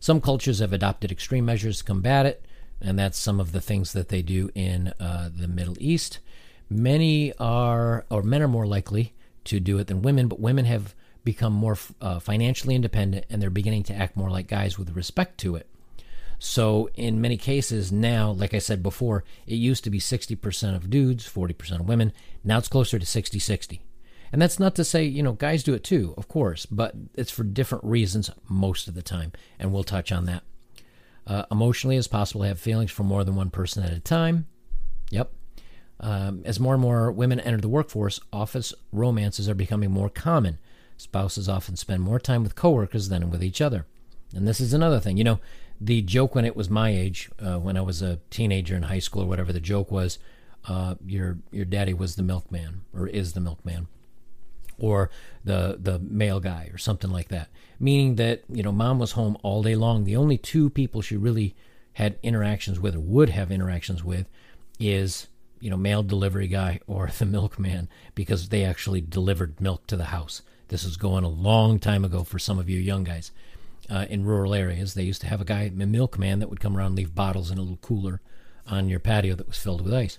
Some 0.00 0.20
cultures 0.20 0.58
have 0.58 0.72
adopted 0.72 1.12
extreme 1.12 1.44
measures 1.44 1.78
to 1.78 1.84
combat 1.84 2.26
it, 2.26 2.44
and 2.80 2.98
that's 2.98 3.16
some 3.16 3.38
of 3.38 3.52
the 3.52 3.60
things 3.60 3.92
that 3.92 4.08
they 4.08 4.20
do 4.20 4.50
in 4.54 4.92
uh, 4.98 5.30
the 5.32 5.46
Middle 5.46 5.76
East. 5.78 6.18
Many 6.68 7.32
are, 7.38 8.04
or 8.10 8.22
men 8.22 8.42
are 8.42 8.48
more 8.48 8.66
likely 8.66 9.14
to 9.44 9.60
do 9.60 9.78
it 9.78 9.86
than 9.86 10.02
women, 10.02 10.26
but 10.26 10.40
women 10.40 10.64
have 10.64 10.94
become 11.24 11.52
more 11.52 11.78
uh, 12.00 12.18
financially 12.18 12.74
independent 12.74 13.26
and 13.30 13.40
they're 13.40 13.50
beginning 13.50 13.84
to 13.84 13.94
act 13.94 14.16
more 14.16 14.30
like 14.30 14.48
guys 14.48 14.78
with 14.78 14.96
respect 14.96 15.38
to 15.38 15.54
it. 15.54 15.68
So, 16.44 16.90
in 16.96 17.20
many 17.20 17.36
cases 17.36 17.92
now, 17.92 18.32
like 18.32 18.52
I 18.52 18.58
said 18.58 18.82
before, 18.82 19.22
it 19.46 19.54
used 19.54 19.84
to 19.84 19.90
be 19.90 20.00
60% 20.00 20.74
of 20.74 20.90
dudes, 20.90 21.24
40% 21.24 21.78
of 21.78 21.88
women. 21.88 22.12
Now 22.42 22.58
it's 22.58 22.66
closer 22.66 22.98
to 22.98 23.06
60 23.06 23.38
60. 23.38 23.80
And 24.32 24.42
that's 24.42 24.58
not 24.58 24.74
to 24.74 24.82
say, 24.82 25.04
you 25.04 25.22
know, 25.22 25.34
guys 25.34 25.62
do 25.62 25.72
it 25.72 25.84
too, 25.84 26.14
of 26.16 26.26
course, 26.26 26.66
but 26.66 26.96
it's 27.14 27.30
for 27.30 27.44
different 27.44 27.84
reasons 27.84 28.28
most 28.48 28.88
of 28.88 28.94
the 28.94 29.02
time. 29.02 29.30
And 29.56 29.72
we'll 29.72 29.84
touch 29.84 30.10
on 30.10 30.24
that. 30.26 30.42
Uh, 31.28 31.44
emotionally, 31.48 31.96
it's 31.96 32.08
possible 32.08 32.42
have 32.42 32.58
feelings 32.58 32.90
for 32.90 33.04
more 33.04 33.22
than 33.22 33.36
one 33.36 33.50
person 33.50 33.84
at 33.84 33.92
a 33.92 34.00
time. 34.00 34.48
Yep. 35.10 35.30
Um, 36.00 36.42
as 36.44 36.58
more 36.58 36.74
and 36.74 36.82
more 36.82 37.12
women 37.12 37.38
enter 37.38 37.60
the 37.60 37.68
workforce, 37.68 38.18
office 38.32 38.74
romances 38.90 39.48
are 39.48 39.54
becoming 39.54 39.92
more 39.92 40.10
common. 40.10 40.58
Spouses 40.96 41.48
often 41.48 41.76
spend 41.76 42.02
more 42.02 42.18
time 42.18 42.42
with 42.42 42.56
coworkers 42.56 43.10
than 43.10 43.30
with 43.30 43.44
each 43.44 43.60
other. 43.60 43.86
And 44.34 44.48
this 44.48 44.60
is 44.60 44.72
another 44.72 44.98
thing. 44.98 45.16
You 45.16 45.24
know, 45.24 45.40
the 45.84 46.02
joke 46.02 46.34
when 46.34 46.44
it 46.44 46.54
was 46.54 46.70
my 46.70 46.90
age, 46.90 47.28
uh, 47.40 47.58
when 47.58 47.76
I 47.76 47.80
was 47.80 48.02
a 48.02 48.20
teenager 48.30 48.76
in 48.76 48.84
high 48.84 49.00
school 49.00 49.22
or 49.22 49.26
whatever, 49.26 49.52
the 49.52 49.60
joke 49.60 49.90
was, 49.90 50.18
uh, 50.68 50.94
your 51.04 51.38
your 51.50 51.64
daddy 51.64 51.92
was 51.92 52.14
the 52.14 52.22
milkman 52.22 52.82
or 52.94 53.08
is 53.08 53.32
the 53.32 53.40
milkman, 53.40 53.88
or 54.78 55.10
the 55.44 55.76
the 55.80 55.98
mail 55.98 56.38
guy 56.38 56.70
or 56.72 56.78
something 56.78 57.10
like 57.10 57.28
that. 57.28 57.48
Meaning 57.80 58.14
that 58.16 58.42
you 58.48 58.62
know 58.62 58.70
mom 58.70 59.00
was 59.00 59.12
home 59.12 59.36
all 59.42 59.62
day 59.62 59.74
long. 59.74 60.04
The 60.04 60.16
only 60.16 60.38
two 60.38 60.70
people 60.70 61.02
she 61.02 61.16
really 61.16 61.56
had 61.94 62.16
interactions 62.22 62.78
with 62.78 62.94
or 62.94 63.00
would 63.00 63.30
have 63.30 63.50
interactions 63.50 64.04
with 64.04 64.28
is 64.78 65.26
you 65.58 65.68
know 65.68 65.76
mail 65.76 66.04
delivery 66.04 66.46
guy 66.46 66.78
or 66.86 67.10
the 67.18 67.26
milkman 67.26 67.88
because 68.14 68.50
they 68.50 68.64
actually 68.64 69.00
delivered 69.00 69.60
milk 69.60 69.88
to 69.88 69.96
the 69.96 70.06
house. 70.06 70.42
This 70.68 70.84
is 70.84 70.96
going 70.96 71.24
a 71.24 71.28
long 71.28 71.80
time 71.80 72.04
ago 72.04 72.22
for 72.22 72.38
some 72.38 72.60
of 72.60 72.70
you 72.70 72.78
young 72.78 73.02
guys 73.02 73.32
uh, 73.90 74.06
in 74.08 74.24
rural 74.24 74.54
areas. 74.54 74.94
They 74.94 75.02
used 75.02 75.20
to 75.22 75.26
have 75.26 75.40
a 75.40 75.44
guy, 75.44 75.62
a 75.62 75.70
milkman, 75.70 76.38
that 76.38 76.48
would 76.48 76.60
come 76.60 76.76
around 76.76 76.88
and 76.88 76.96
leave 76.96 77.14
bottles 77.14 77.50
in 77.50 77.58
a 77.58 77.62
little 77.62 77.78
cooler 77.78 78.20
on 78.66 78.88
your 78.88 79.00
patio 79.00 79.34
that 79.34 79.48
was 79.48 79.58
filled 79.58 79.82
with 79.82 79.92
ice. 79.92 80.18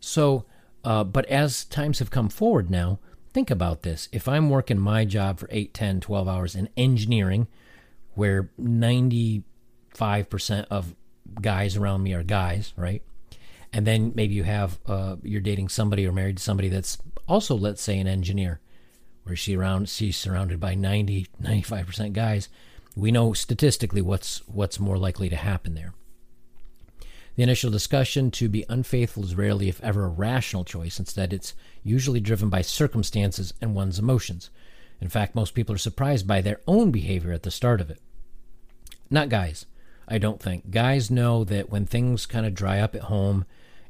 So, 0.00 0.44
uh, 0.84 1.04
but 1.04 1.26
as 1.26 1.64
times 1.64 1.98
have 1.98 2.10
come 2.10 2.28
forward 2.28 2.70
now, 2.70 2.98
think 3.32 3.50
about 3.50 3.82
this. 3.82 4.08
If 4.12 4.28
I'm 4.28 4.48
working 4.50 4.78
my 4.78 5.04
job 5.04 5.38
for 5.38 5.48
8, 5.50 5.74
10, 5.74 6.00
12 6.00 6.28
hours 6.28 6.54
in 6.54 6.68
engineering, 6.76 7.48
where 8.14 8.50
95% 8.60 9.42
of 10.70 10.94
guys 11.40 11.76
around 11.76 12.02
me 12.02 12.14
are 12.14 12.22
guys, 12.22 12.72
right? 12.76 13.02
And 13.72 13.86
then 13.86 14.12
maybe 14.14 14.34
you 14.34 14.44
have, 14.44 14.78
uh, 14.86 15.16
you're 15.22 15.40
dating 15.40 15.68
somebody 15.68 16.06
or 16.06 16.12
married 16.12 16.38
to 16.38 16.42
somebody 16.42 16.68
that's 16.68 16.98
also, 17.28 17.54
let's 17.54 17.82
say, 17.82 17.98
an 17.98 18.06
engineer, 18.06 18.60
where 19.24 19.36
she 19.36 19.56
around, 19.56 19.88
she's 19.88 20.16
surrounded 20.16 20.60
by 20.60 20.74
90, 20.74 21.26
95% 21.42 22.12
guys 22.12 22.48
we 22.96 23.12
know 23.12 23.34
statistically 23.34 24.00
what's 24.00 24.38
what's 24.48 24.80
more 24.80 24.96
likely 24.98 25.28
to 25.28 25.36
happen 25.36 25.74
there. 25.74 25.92
The 27.36 27.42
initial 27.42 27.70
discussion 27.70 28.30
to 28.32 28.48
be 28.48 28.64
unfaithful 28.70 29.22
is 29.22 29.34
rarely, 29.34 29.68
if 29.68 29.82
ever, 29.82 30.06
a 30.06 30.08
rational 30.08 30.64
choice. 30.64 30.98
Instead, 30.98 31.34
it's 31.34 31.52
usually 31.84 32.18
driven 32.18 32.48
by 32.48 32.62
circumstances 32.62 33.52
and 33.60 33.74
one's 33.74 33.98
emotions. 33.98 34.48
In 35.02 35.10
fact, 35.10 35.34
most 35.34 35.54
people 35.54 35.74
are 35.74 35.78
surprised 35.78 36.26
by 36.26 36.40
their 36.40 36.62
own 36.66 36.90
behavior 36.90 37.32
at 37.32 37.42
the 37.42 37.50
start 37.50 37.82
of 37.82 37.90
it. 37.90 38.00
Not 39.10 39.28
guys, 39.28 39.66
I 40.08 40.16
don't 40.16 40.40
think. 40.40 40.70
Guys 40.70 41.10
know 41.10 41.44
that 41.44 41.68
when 41.68 41.84
things 41.84 42.24
kind 42.24 42.46
of 42.46 42.54
dry 42.54 42.80
up 42.80 42.94
at 42.94 43.02
home 43.02 43.44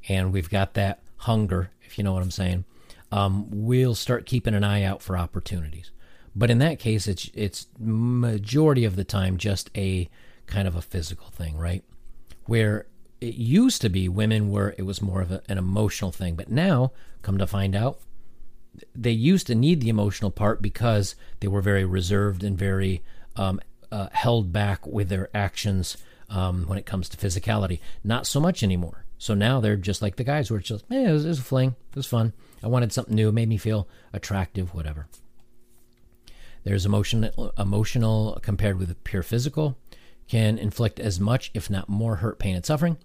and 0.09 0.33
we've 0.33 0.51
got 0.51 0.75
that 0.75 1.01
hunger, 1.19 1.71
if 1.83 1.97
you 1.97 2.03
know 2.03 2.13
what 2.13 2.25
I'm 2.25 2.33
saying, 2.33 2.65
um, 3.13 3.47
we'll 3.51 3.95
start 3.95 4.27
keeping 4.27 4.55
an 4.55 4.65
eye 4.65 4.83
out 4.83 5.03
for 5.03 5.17
opportunities. 5.17 5.93
But 6.37 6.51
in 6.51 6.59
that 6.59 6.79
case, 6.79 7.09
it's 7.09 7.31
it's 7.33 7.67
majority 7.79 8.85
of 8.85 8.95
the 8.95 9.05
time 9.05 9.39
just 9.39 9.71
a 9.75 10.09
kind 10.47 10.69
of 10.69 10.77
a 10.77 10.83
physical 10.83 11.29
thing, 11.29 11.57
right? 11.57 11.83
Where 12.45 12.87
it 13.23 13.35
used 13.35 13.81
to 13.81 13.89
be 13.89 14.07
women 14.11 14.51
were 14.51 14.75
it 14.77 14.83
was 14.83 15.01
more 15.01 15.23
of 15.23 15.33
a, 15.33 15.43
an 15.49 15.57
emotional 15.57 16.13
thing. 16.13 16.37
But 16.37 16.51
now 16.51 16.93
come 17.23 17.39
to 17.39 17.47
find 17.47 17.75
out 17.75 18.01
they 18.95 19.11
used 19.11 19.47
to 19.47 19.55
need 19.55 19.81
the 19.81 19.89
emotional 19.89 20.31
part 20.31 20.61
because 20.61 21.17
they 21.41 21.49
were 21.49 21.63
very 21.63 21.87
reserved 21.87 22.45
and 22.45 22.59
very 22.59 23.03
um, 23.37 23.59
uh, 23.91 24.09
held 24.13 24.53
back 24.53 24.87
with 24.87 25.09
their 25.09 25.31
actions 25.35 25.97
um, 26.29 26.65
when 26.67 26.77
it 26.77 26.85
comes 26.85 27.09
to 27.09 27.17
physicality. 27.17 27.81
Not 28.05 28.27
so 28.27 28.41
much 28.41 28.63
anymore. 28.63 29.07
So 29.17 29.33
now 29.33 29.61
they're 29.61 29.77
just 29.77 30.03
like 30.03 30.17
the 30.17 30.25
guys 30.25 30.51
where 30.51 30.61
it's 30.61 30.69
just 30.69 30.85
hey, 30.91 31.07
it 31.07 31.13
was, 31.13 31.25
it 31.25 31.29
was 31.29 31.39
a 31.39 31.43
fling. 31.43 31.77
It 31.91 31.97
was 31.97 32.07
fun. 32.07 32.35
I 32.63 32.69
wanted 32.69 32.93
something 32.93 33.15
new. 33.15 33.33
Made 33.33 33.49
me 33.49 33.57
feel 33.57 33.89
attractive 34.13 34.75
whatever 34.75 35.07
there's 36.67 36.85
emotion, 36.85 37.31
emotional 37.57 38.41
compared 38.43 38.81
with 38.81 39.05
pure 39.05 39.23
physical 39.23 39.79
can 40.27 40.59
inflict 40.59 40.99
as 40.99 41.21
much, 41.21 41.53
if 41.55 41.71
not 41.71 41.89
more, 41.89 42.17
hurt, 42.17 42.41
pain, 42.41 42.57
and 42.57 42.67
suffering. 42.67 42.99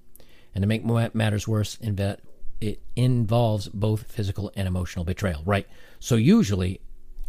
And 0.55 0.63
to 0.63 0.67
make 0.67 0.83
matters 1.13 1.47
worse, 1.47 1.77
it 1.79 2.81
involves 2.95 3.67
both 3.69 4.11
physical 4.11 4.51
and 4.55 4.67
emotional 4.67 5.05
betrayal, 5.05 5.43
right? 5.45 5.67
So 5.99 6.15
usually, 6.15 6.81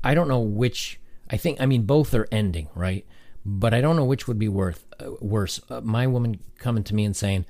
I 0.02 0.14
don't 0.14 0.26
know 0.26 0.40
which. 0.40 0.98
I 1.28 1.36
think 1.36 1.60
I 1.60 1.66
mean 1.66 1.82
both 1.82 2.14
are 2.14 2.26
ending, 2.32 2.68
right? 2.74 3.06
But 3.44 3.74
I 3.74 3.82
don't 3.82 3.96
know 3.96 4.06
which 4.06 4.26
would 4.26 4.38
be 4.38 4.48
worth 4.48 4.86
uh, 4.98 5.10
worse. 5.20 5.60
Uh, 5.68 5.82
my 5.82 6.06
woman 6.06 6.40
coming 6.58 6.82
to 6.84 6.94
me 6.94 7.04
and 7.04 7.14
saying, 7.14 7.44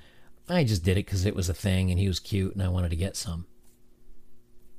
"I 0.49 0.65
just 0.65 0.83
did 0.83 0.99
it 0.99 1.07
because 1.07 1.25
it 1.25 1.37
was 1.37 1.49
a 1.49 1.55
thing 1.55 1.91
and 1.93 2.01
he 2.01 2.09
was 2.09 2.19
cute 2.19 2.55
and 2.55 2.63
I 2.65 2.69
wanted 2.69 2.91
to 2.91 2.97
get 2.97 3.17
some." 3.17 3.47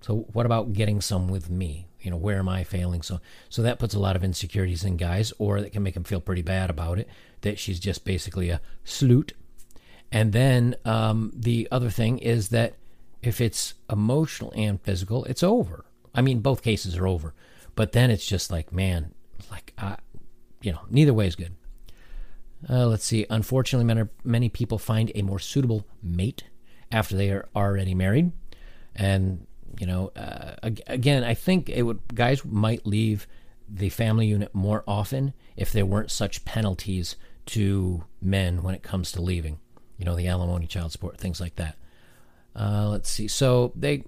So 0.03 0.27
what 0.33 0.45
about 0.45 0.73
getting 0.73 0.99
some 0.99 1.29
with 1.29 1.49
me? 1.49 1.87
You 2.01 2.11
know, 2.11 2.17
where 2.17 2.37
am 2.37 2.49
I 2.49 2.65
failing? 2.65 3.01
So 3.01 3.21
so 3.49 3.61
that 3.61 3.79
puts 3.79 3.93
a 3.93 3.99
lot 3.99 4.17
of 4.17 4.23
insecurities 4.23 4.83
in 4.83 4.97
guys, 4.97 5.31
or 5.39 5.61
that 5.61 5.71
can 5.71 5.81
make 5.81 5.93
them 5.93 6.03
feel 6.03 6.19
pretty 6.19 6.41
bad 6.41 6.69
about 6.69 6.99
it. 6.99 7.07
That 7.41 7.57
she's 7.57 7.79
just 7.79 8.03
basically 8.03 8.49
a 8.49 8.59
sloot. 8.83 9.33
And 10.11 10.33
then 10.33 10.75
um, 10.83 11.31
the 11.33 11.67
other 11.71 11.89
thing 11.89 12.19
is 12.19 12.49
that 12.49 12.75
if 13.21 13.39
it's 13.39 13.75
emotional 13.89 14.53
and 14.55 14.81
physical, 14.81 15.23
it's 15.25 15.41
over. 15.41 15.85
I 16.13 16.21
mean, 16.21 16.41
both 16.41 16.61
cases 16.61 16.97
are 16.97 17.07
over. 17.07 17.33
But 17.73 17.93
then 17.93 18.11
it's 18.11 18.25
just 18.25 18.51
like, 18.51 18.71
man, 18.71 19.13
like, 19.49 19.73
uh, 19.77 19.95
you 20.61 20.73
know, 20.73 20.81
neither 20.89 21.13
way 21.13 21.27
is 21.27 21.35
good. 21.35 21.55
Uh, 22.69 22.85
let's 22.87 23.05
see. 23.05 23.25
Unfortunately, 23.29 23.85
many, 23.85 24.07
many 24.23 24.49
people 24.49 24.77
find 24.77 25.11
a 25.15 25.21
more 25.21 25.39
suitable 25.39 25.87
mate 26.03 26.43
after 26.91 27.15
they 27.15 27.31
are 27.31 27.47
already 27.55 27.95
married. 27.95 28.31
And 28.95 29.47
you 29.83 29.87
know, 29.87 30.13
uh, 30.15 30.69
again, 30.87 31.25
I 31.25 31.33
think 31.33 31.67
it 31.67 31.81
would 31.81 31.99
guys 32.15 32.45
might 32.45 32.87
leave 32.87 33.27
the 33.67 33.89
family 33.89 34.27
unit 34.27 34.55
more 34.55 34.81
often 34.87 35.33
if 35.57 35.73
there 35.73 35.85
weren't 35.85 36.09
such 36.09 36.45
penalties 36.45 37.17
to 37.47 38.05
men 38.21 38.63
when 38.63 38.75
it 38.75 38.81
comes 38.81 39.11
to 39.11 39.21
leaving. 39.21 39.59
You 39.97 40.05
know, 40.05 40.15
the 40.15 40.29
alimony, 40.29 40.67
child 40.67 40.93
support, 40.93 41.17
things 41.17 41.41
like 41.41 41.57
that. 41.57 41.75
Uh, 42.55 42.87
let's 42.87 43.09
see. 43.09 43.27
So 43.27 43.73
they, 43.75 44.05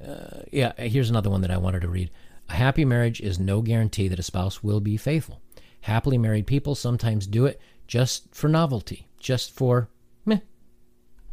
uh, 0.00 0.42
yeah. 0.52 0.72
Here's 0.78 1.10
another 1.10 1.30
one 1.30 1.40
that 1.40 1.50
I 1.50 1.58
wanted 1.58 1.82
to 1.82 1.88
read. 1.88 2.12
A 2.48 2.54
happy 2.54 2.84
marriage 2.84 3.20
is 3.20 3.40
no 3.40 3.60
guarantee 3.60 4.06
that 4.06 4.20
a 4.20 4.22
spouse 4.22 4.62
will 4.62 4.78
be 4.78 4.96
faithful. 4.96 5.40
Happily 5.80 6.16
married 6.16 6.46
people 6.46 6.76
sometimes 6.76 7.26
do 7.26 7.44
it 7.44 7.60
just 7.88 8.32
for 8.32 8.46
novelty, 8.46 9.08
just 9.18 9.50
for 9.50 9.88
meh, 10.24 10.38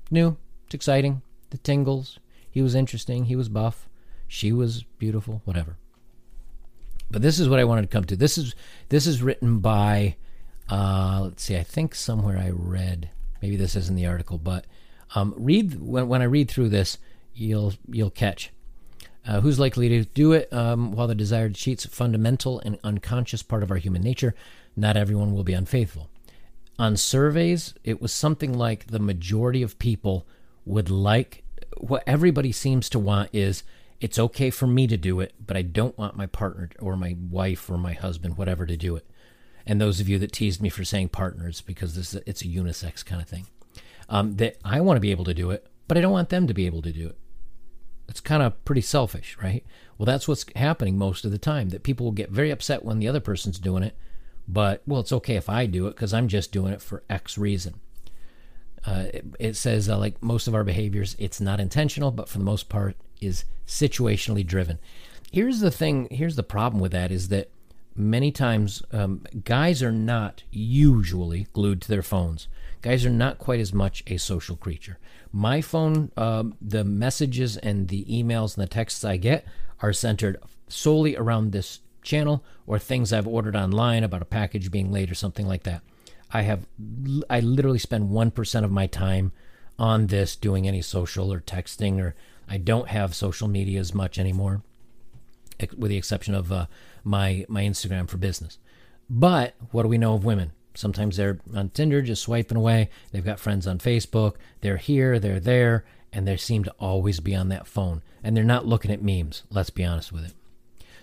new, 0.10 0.38
it's 0.66 0.74
exciting, 0.74 1.22
the 1.52 1.60
tingles, 1.60 2.18
he 2.56 2.62
was 2.62 2.74
interesting. 2.74 3.26
He 3.26 3.36
was 3.36 3.50
buff. 3.50 3.90
She 4.30 4.54
was 4.54 4.84
beautiful. 4.98 5.42
Whatever. 5.44 5.76
But 7.12 7.22
this 7.22 7.38
is 7.38 7.50
what 7.50 7.60
I 7.60 7.66
wanted 7.66 7.82
to 7.82 7.88
come 7.90 8.06
to. 8.06 8.16
This 8.16 8.38
is 8.38 8.56
this 8.88 9.06
is 9.06 9.22
written 9.22 9.60
by. 9.60 10.16
Uh, 10.70 11.20
let's 11.24 11.44
see. 11.44 11.58
I 11.58 11.64
think 11.64 11.94
somewhere 11.94 12.38
I 12.38 12.52
read. 12.54 13.10
Maybe 13.42 13.58
this 13.58 13.76
isn't 13.76 13.98
the 13.98 14.06
article, 14.06 14.38
but 14.38 14.64
um, 15.16 15.34
read 15.38 15.82
when 15.82 16.08
when 16.08 16.22
I 16.22 16.26
read 16.26 16.50
through 16.50 16.70
this, 16.70 16.98
you'll 17.34 17.74
you'll 17.92 18.10
catch. 18.10 18.52
Uh, 19.28 19.42
who's 19.42 19.60
likely 19.60 19.90
to 19.90 20.06
do 20.06 20.32
it? 20.32 20.48
Um, 20.54 20.94
while 20.94 21.08
the 21.08 21.14
desire 21.14 21.50
to 21.50 21.54
cheat's 21.54 21.84
a 21.84 21.90
fundamental 21.90 22.62
and 22.62 22.80
unconscious 22.86 23.44
part 23.44 23.64
of 23.64 23.72
our 23.72 23.78
human 23.78 24.02
nature, 24.02 24.34
not 24.78 24.96
everyone 24.96 25.34
will 25.34 25.44
be 25.44 25.54
unfaithful. 25.54 26.10
On 26.80 26.96
surveys, 26.96 27.74
it 27.84 28.02
was 28.02 28.14
something 28.14 28.58
like 28.58 28.88
the 28.88 29.00
majority 29.00 29.62
of 29.62 29.78
people 29.78 30.26
would 30.66 30.90
like 30.90 31.44
what 31.78 32.04
everybody 32.08 32.52
seems 32.52 32.90
to 32.90 33.00
want 33.00 33.30
is 33.34 33.64
it's 34.02 34.20
okay 34.20 34.50
for 34.50 34.68
me 34.68 34.88
to 34.88 34.98
do 34.98 35.20
it, 35.20 35.34
but 35.46 35.56
I 35.56 35.62
don't 35.62 35.98
want 35.98 36.18
my 36.18 36.26
partner 36.26 36.70
or 36.80 36.96
my 36.96 37.16
wife 37.30 37.70
or 37.70 37.78
my 37.78 37.94
husband, 37.94 38.38
whatever, 38.38 38.66
to 38.66 38.78
do 38.78 38.96
it. 38.96 39.06
And 39.66 39.80
those 39.80 40.00
of 40.00 40.10
you 40.10 40.20
that 40.20 40.32
teased 40.32 40.62
me 40.62 40.70
for 40.70 40.84
saying 40.84 41.10
partners 41.10 41.62
because 41.62 41.96
this 41.96 42.14
it's 42.14 42.42
a 42.42 42.48
unisex 42.48 43.04
kind 43.04 43.22
of 43.22 43.28
thing, 43.28 43.48
um, 44.10 44.36
that 44.36 44.58
I 44.64 44.82
want 44.82 44.98
to 44.98 45.02
be 45.02 45.12
able 45.12 45.24
to 45.26 45.34
do 45.34 45.52
it, 45.52 45.68
but 45.88 45.98
I 45.98 46.02
don't 46.02 46.12
want 46.12 46.30
them 46.30 46.46
to 46.48 46.54
be 46.54 46.66
able 46.66 46.82
to 46.84 46.92
do 46.92 47.08
it. 47.08 47.18
It's 48.08 48.22
kind 48.22 48.44
of 48.44 48.64
pretty 48.66 48.82
selfish, 48.82 49.38
right? 49.42 49.66
Well, 49.98 50.06
that's 50.06 50.28
what's 50.28 50.46
happening 50.56 50.98
most 50.98 51.26
of 51.26 51.32
the 51.32 51.40
time. 51.40 51.70
That 51.70 51.84
people 51.84 52.06
will 52.06 52.12
get 52.12 52.30
very 52.30 52.52
upset 52.52 52.86
when 52.86 53.00
the 53.00 53.08
other 53.08 53.20
person's 53.20 53.58
doing 53.58 53.82
it, 53.82 53.98
but 54.48 54.84
well, 54.86 55.00
it's 55.00 55.14
okay 55.14 55.36
if 55.36 55.50
I 55.50 55.66
do 55.66 55.88
it 55.88 55.96
because 55.96 56.14
I'm 56.14 56.28
just 56.28 56.52
doing 56.52 56.74
it 56.74 56.82
for 56.82 57.04
X 57.10 57.38
reason. 57.38 57.80
Uh, 58.86 59.06
it, 59.14 59.26
it, 59.40 59.56
says 59.56 59.90
uh, 59.90 59.98
like 59.98 60.22
most 60.22 60.48
of 60.48 60.54
our 60.54 60.64
behaviors, 60.64 61.16
it's 61.18 61.42
not 61.42 61.60
intentional, 61.60 62.12
but 62.12 62.30
for 62.30 62.38
the 62.38 62.44
most 62.44 62.70
part 62.70 62.96
is 63.20 63.46
situationally 63.68 64.46
driven. 64.46 64.78
Here's 65.32 65.60
the 65.60 65.72
thing. 65.72 66.08
Here's 66.12 66.36
the 66.36 66.44
problem 66.44 66.82
with 66.82 66.92
that 66.92 67.12
is 67.12 67.30
that 67.30 67.50
many 67.96 68.32
times 68.32 68.84
um, 68.92 69.26
guys 69.44 69.82
are 69.82 69.92
not 69.92 70.44
usually 70.52 71.48
glued 71.54 71.82
to 71.82 71.88
their 71.88 72.04
phones. 72.04 72.48
Guys 72.82 73.06
are 73.06 73.10
not 73.10 73.40
quite 73.40 73.60
as 73.60 73.74
much 73.74 74.04
a 74.08 74.18
social 74.18 74.56
creature. 74.56 75.00
My 75.32 75.62
phone, 75.62 76.12
um, 76.16 76.56
the 76.62 76.84
messages 76.84 77.58
and 77.58 77.88
the 77.88 78.06
emails 78.06 78.56
and 78.56 78.64
the 78.64 78.72
texts 78.72 79.04
I 79.04 79.18
get 79.18 79.46
are 79.82 79.94
centered 79.94 80.38
solely 80.68 81.16
around 81.16 81.52
this 81.52 81.80
channel 82.04 82.44
or 82.68 82.78
things 82.78 83.12
I've 83.12 83.28
ordered 83.28 83.56
online 83.56 84.04
about 84.04 84.22
a 84.22 84.26
package 84.26 84.72
being 84.72 84.92
late 84.92 85.10
or 85.10 85.16
something 85.16 85.48
like 85.48 85.64
that. 85.64 85.82
I 86.32 86.42
have 86.42 86.66
I 87.30 87.40
literally 87.40 87.80
spend 87.80 88.10
1% 88.10 88.64
of 88.64 88.72
my 88.72 88.88
time 88.88 89.32
on 89.78 90.08
this 90.08 90.36
doing 90.36 90.68
any 90.68 90.82
social 90.82 91.32
or 91.32 91.40
texting 91.40 92.02
or 92.02 92.16
I 92.48 92.58
don't 92.58 92.90
have 92.90 93.16
social 93.16 93.48
media 93.48 93.80
as 93.80 93.94
much 93.94 94.18
anymore 94.18 94.62
with 95.78 95.90
the 95.90 95.98
exception 95.98 96.36
of 96.36 96.52
uh, 96.52 96.66
my 97.04 97.46
my 97.48 97.64
Instagram 97.64 98.10
for 98.10 98.18
business. 98.18 98.58
But 99.10 99.56
what 99.72 99.84
do 99.84 99.90
we 99.90 99.98
know 99.98 100.16
of 100.16 100.26
women? 100.26 100.52
Sometimes 100.74 101.16
they're 101.16 101.40
on 101.54 101.70
Tinder 101.70 102.02
just 102.02 102.24
swiping 102.24 102.58
away. 102.58 102.90
They've 103.12 103.24
got 103.24 103.40
friends 103.40 103.66
on 103.66 103.80
Facebook. 103.80 104.36
They're 104.62 104.78
here, 104.78 105.20
they're 105.20 105.40
there, 105.40 105.86
and 106.12 106.28
they 106.28 106.38
seem 106.38 106.64
to 106.66 106.76
always 106.80 107.20
be 107.20 107.36
on 107.36 107.50
that 107.50 107.68
phone. 107.68 108.02
And 108.24 108.36
they're 108.36 108.44
not 108.44 108.66
looking 108.66 108.92
at 108.92 109.02
memes, 109.02 109.44
let's 109.50 109.70
be 109.70 109.86
honest 109.86 110.12
with 110.12 110.26
it. 110.26 110.34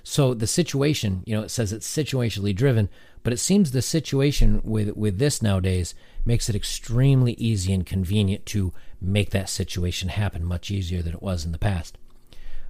So 0.05 0.35
the 0.35 0.47
situation, 0.47 1.23
you 1.27 1.37
know, 1.37 1.43
it 1.43 1.51
says 1.51 1.73
it's 1.73 1.89
situationally 1.89 2.55
driven, 2.55 2.89
but 3.23 3.33
it 3.33 3.39
seems 3.39 3.71
the 3.71 3.83
situation 3.83 4.61
with 4.65 4.97
with 4.97 5.19
this 5.19 5.41
nowadays 5.41 5.95
makes 6.25 6.49
it 6.49 6.57
extremely 6.57 7.35
easy 7.35 7.73
and 7.73 7.87
convenient 7.87 8.45
to 8.47 8.73
make 9.01 9.31
that 9.31 9.49
situation 9.49 10.09
happen 10.09 10.45
much 10.45 10.71
easier 10.71 11.03
than 11.03 11.15
it 11.15 11.23
was 11.23 11.45
in 11.45 11.53
the 11.53 11.59
past. 11.59 11.99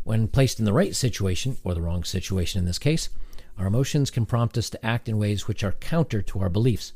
When 0.04 0.28
placed 0.28 0.58
in 0.58 0.64
the 0.64 0.72
right 0.72 0.94
situation, 0.94 1.56
or 1.64 1.74
the 1.74 1.80
wrong 1.80 2.04
situation 2.04 2.58
in 2.58 2.64
this 2.64 2.78
case, 2.78 3.08
our 3.56 3.66
emotions 3.66 4.10
can 4.10 4.26
prompt 4.26 4.58
us 4.58 4.68
to 4.70 4.84
act 4.84 5.08
in 5.08 5.18
ways 5.18 5.46
which 5.46 5.62
are 5.62 5.72
counter 5.72 6.22
to 6.22 6.40
our 6.40 6.48
beliefs. 6.48 6.92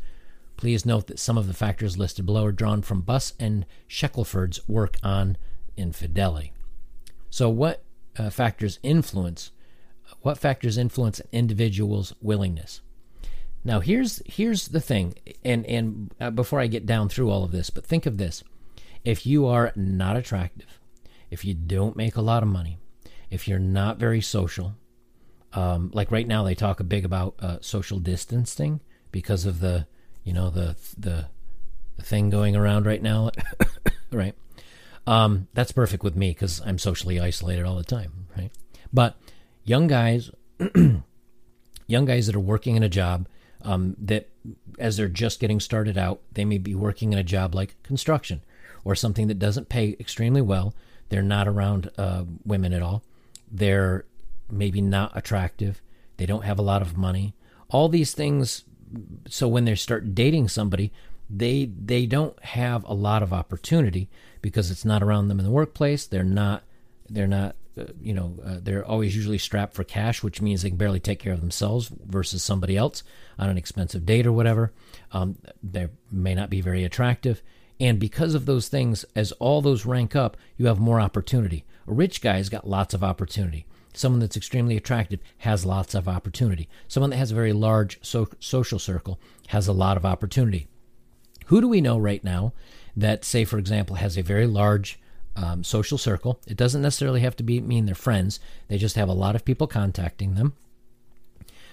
Please 0.56 0.86
note 0.86 1.06
that 1.06 1.18
some 1.18 1.36
of 1.38 1.46
the 1.46 1.54
factors 1.54 1.98
listed 1.98 2.26
below 2.26 2.46
are 2.46 2.52
drawn 2.52 2.82
from 2.82 3.02
Buss 3.02 3.34
and 3.38 3.66
Shackelford's 3.86 4.66
work 4.66 4.96
on 5.02 5.36
infidelity. 5.76 6.52
So, 7.30 7.48
what 7.50 7.84
uh, 8.18 8.30
factors 8.30 8.78
influence 8.82 9.50
what 10.26 10.38
factors 10.38 10.76
influence 10.76 11.20
an 11.20 11.28
individual's 11.30 12.12
willingness? 12.20 12.80
Now, 13.62 13.78
here's 13.78 14.20
here's 14.26 14.66
the 14.66 14.80
thing, 14.80 15.14
and 15.44 15.64
and 15.66 16.12
uh, 16.20 16.30
before 16.30 16.58
I 16.58 16.66
get 16.66 16.84
down 16.84 17.08
through 17.08 17.30
all 17.30 17.44
of 17.44 17.52
this, 17.52 17.70
but 17.70 17.86
think 17.86 18.06
of 18.06 18.18
this: 18.18 18.42
if 19.04 19.24
you 19.24 19.46
are 19.46 19.72
not 19.76 20.16
attractive, 20.16 20.80
if 21.30 21.44
you 21.44 21.54
don't 21.54 21.96
make 21.96 22.16
a 22.16 22.20
lot 22.20 22.42
of 22.42 22.48
money, 22.48 22.76
if 23.30 23.46
you're 23.46 23.60
not 23.60 23.98
very 23.98 24.20
social, 24.20 24.74
um, 25.52 25.92
like 25.94 26.10
right 26.10 26.26
now 26.26 26.42
they 26.42 26.56
talk 26.56 26.80
a 26.80 26.84
big 26.84 27.04
about 27.04 27.36
uh, 27.38 27.58
social 27.60 28.00
distancing 28.00 28.80
because 29.12 29.46
of 29.46 29.60
the 29.60 29.86
you 30.24 30.32
know 30.32 30.50
the 30.50 30.74
the, 30.98 31.26
the 31.98 32.02
thing 32.02 32.30
going 32.30 32.56
around 32.56 32.84
right 32.84 33.02
now 33.02 33.30
right? 34.10 34.34
Um, 35.06 35.46
that's 35.54 35.70
perfect 35.70 36.02
with 36.02 36.16
me 36.16 36.30
because 36.30 36.60
I'm 36.66 36.78
socially 36.78 37.20
isolated 37.20 37.64
all 37.64 37.76
the 37.76 37.84
time, 37.84 38.26
right? 38.36 38.50
But 38.92 39.16
young 39.66 39.86
guys, 39.86 40.30
young 41.86 42.04
guys 42.06 42.26
that 42.26 42.36
are 42.36 42.40
working 42.40 42.76
in 42.76 42.82
a 42.82 42.88
job 42.88 43.28
um, 43.62 43.96
that, 43.98 44.28
as 44.78 44.96
they're 44.96 45.08
just 45.08 45.40
getting 45.40 45.60
started 45.60 45.98
out, 45.98 46.20
they 46.32 46.44
may 46.44 46.58
be 46.58 46.74
working 46.74 47.12
in 47.12 47.18
a 47.18 47.24
job 47.24 47.54
like 47.54 47.80
construction 47.82 48.40
or 48.84 48.94
something 48.94 49.26
that 49.26 49.38
doesn't 49.38 49.68
pay 49.68 49.96
extremely 50.00 50.40
well. 50.40 50.74
They're 51.08 51.22
not 51.22 51.48
around 51.48 51.90
uh, 51.98 52.24
women 52.44 52.72
at 52.72 52.82
all. 52.82 53.02
They're 53.50 54.04
maybe 54.50 54.80
not 54.80 55.16
attractive. 55.16 55.82
They 56.16 56.26
don't 56.26 56.44
have 56.44 56.58
a 56.58 56.62
lot 56.62 56.82
of 56.82 56.96
money. 56.96 57.34
All 57.68 57.88
these 57.88 58.14
things. 58.14 58.64
So 59.28 59.48
when 59.48 59.64
they 59.64 59.74
start 59.74 60.14
dating 60.14 60.48
somebody, 60.48 60.92
they 61.28 61.64
they 61.64 62.06
don't 62.06 62.40
have 62.44 62.84
a 62.84 62.94
lot 62.94 63.22
of 63.22 63.32
opportunity 63.32 64.08
because 64.40 64.70
it's 64.70 64.84
not 64.84 65.02
around 65.02 65.28
them 65.28 65.40
in 65.40 65.44
the 65.44 65.50
workplace. 65.50 66.06
They're 66.06 66.22
not 66.22 66.62
they're 67.08 67.26
not 67.26 67.56
you 68.00 68.14
know 68.14 68.36
uh, 68.44 68.56
they're 68.60 68.84
always 68.84 69.14
usually 69.14 69.38
strapped 69.38 69.74
for 69.74 69.84
cash, 69.84 70.22
which 70.22 70.40
means 70.40 70.62
they 70.62 70.70
can 70.70 70.78
barely 70.78 71.00
take 71.00 71.18
care 71.18 71.32
of 71.32 71.40
themselves 71.40 71.90
versus 72.04 72.42
somebody 72.42 72.76
else 72.76 73.02
on 73.38 73.48
an 73.48 73.58
expensive 73.58 74.06
date 74.06 74.26
or 74.26 74.32
whatever. 74.32 74.72
Um, 75.12 75.38
they 75.62 75.88
may 76.10 76.34
not 76.34 76.50
be 76.50 76.60
very 76.60 76.84
attractive, 76.84 77.42
and 77.78 77.98
because 77.98 78.34
of 78.34 78.46
those 78.46 78.68
things, 78.68 79.04
as 79.14 79.32
all 79.32 79.60
those 79.60 79.86
rank 79.86 80.16
up, 80.16 80.36
you 80.56 80.66
have 80.66 80.78
more 80.78 81.00
opportunity. 81.00 81.64
A 81.86 81.92
rich 81.92 82.20
guy's 82.20 82.48
got 82.48 82.68
lots 82.68 82.94
of 82.94 83.04
opportunity. 83.04 83.66
Someone 83.92 84.20
that's 84.20 84.36
extremely 84.36 84.76
attractive 84.76 85.20
has 85.38 85.64
lots 85.64 85.94
of 85.94 86.08
opportunity. 86.08 86.68
Someone 86.88 87.10
that 87.10 87.16
has 87.16 87.32
a 87.32 87.34
very 87.34 87.52
large 87.52 87.98
so- 88.02 88.28
social 88.40 88.78
circle 88.78 89.18
has 89.48 89.68
a 89.68 89.72
lot 89.72 89.96
of 89.96 90.04
opportunity. 90.04 90.66
Who 91.46 91.60
do 91.60 91.68
we 91.68 91.80
know 91.80 91.96
right 91.96 92.22
now 92.22 92.52
that, 92.96 93.24
say, 93.24 93.44
for 93.44 93.58
example, 93.58 93.96
has 93.96 94.18
a 94.18 94.22
very 94.22 94.46
large 94.46 94.98
um, 95.36 95.62
social 95.62 95.98
circle? 95.98 96.40
It 96.46 96.56
doesn't 96.56 96.82
necessarily 96.82 97.20
have 97.20 97.36
to 97.36 97.42
be 97.42 97.60
mean 97.60 97.86
they're 97.86 97.94
friends. 97.94 98.40
They 98.68 98.78
just 98.78 98.96
have 98.96 99.08
a 99.08 99.14
lot 99.14 99.36
of 99.36 99.44
people 99.44 99.66
contacting 99.66 100.34
them, 100.34 100.54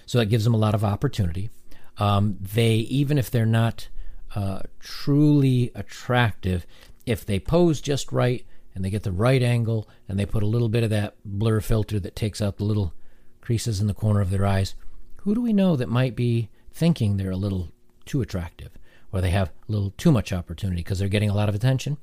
so 0.06 0.18
that 0.18 0.26
gives 0.26 0.44
them 0.44 0.54
a 0.54 0.58
lot 0.58 0.74
of 0.74 0.84
opportunity. 0.84 1.50
Um, 1.98 2.38
they 2.40 2.74
even 2.76 3.18
if 3.18 3.30
they're 3.30 3.46
not 3.46 3.88
uh, 4.34 4.60
truly 4.80 5.70
attractive, 5.74 6.66
if 7.06 7.24
they 7.24 7.38
pose 7.38 7.80
just 7.80 8.12
right 8.12 8.44
and 8.74 8.84
they 8.84 8.90
get 8.90 9.04
the 9.04 9.12
right 9.12 9.42
angle 9.42 9.88
and 10.08 10.18
they 10.18 10.26
put 10.26 10.42
a 10.42 10.46
little 10.46 10.68
bit 10.68 10.82
of 10.82 10.90
that 10.90 11.14
blur 11.24 11.60
filter 11.60 12.00
that 12.00 12.16
takes 12.16 12.42
out 12.42 12.56
the 12.56 12.64
little 12.64 12.92
creases 13.40 13.80
in 13.80 13.86
the 13.86 13.94
corner 13.94 14.20
of 14.20 14.30
their 14.30 14.44
eyes, 14.44 14.74
who 15.18 15.34
do 15.34 15.40
we 15.40 15.52
know 15.52 15.76
that 15.76 15.88
might 15.88 16.16
be 16.16 16.48
thinking 16.72 17.16
they're 17.16 17.30
a 17.30 17.36
little 17.36 17.68
too 18.04 18.20
attractive? 18.20 18.70
or 19.14 19.20
they 19.20 19.30
have 19.30 19.52
a 19.68 19.72
little 19.72 19.94
too 19.96 20.10
much 20.10 20.32
opportunity 20.32 20.82
because 20.82 20.98
they're 20.98 21.08
getting 21.08 21.30
a 21.30 21.34
lot 21.34 21.48
of 21.48 21.54
attention? 21.54 21.96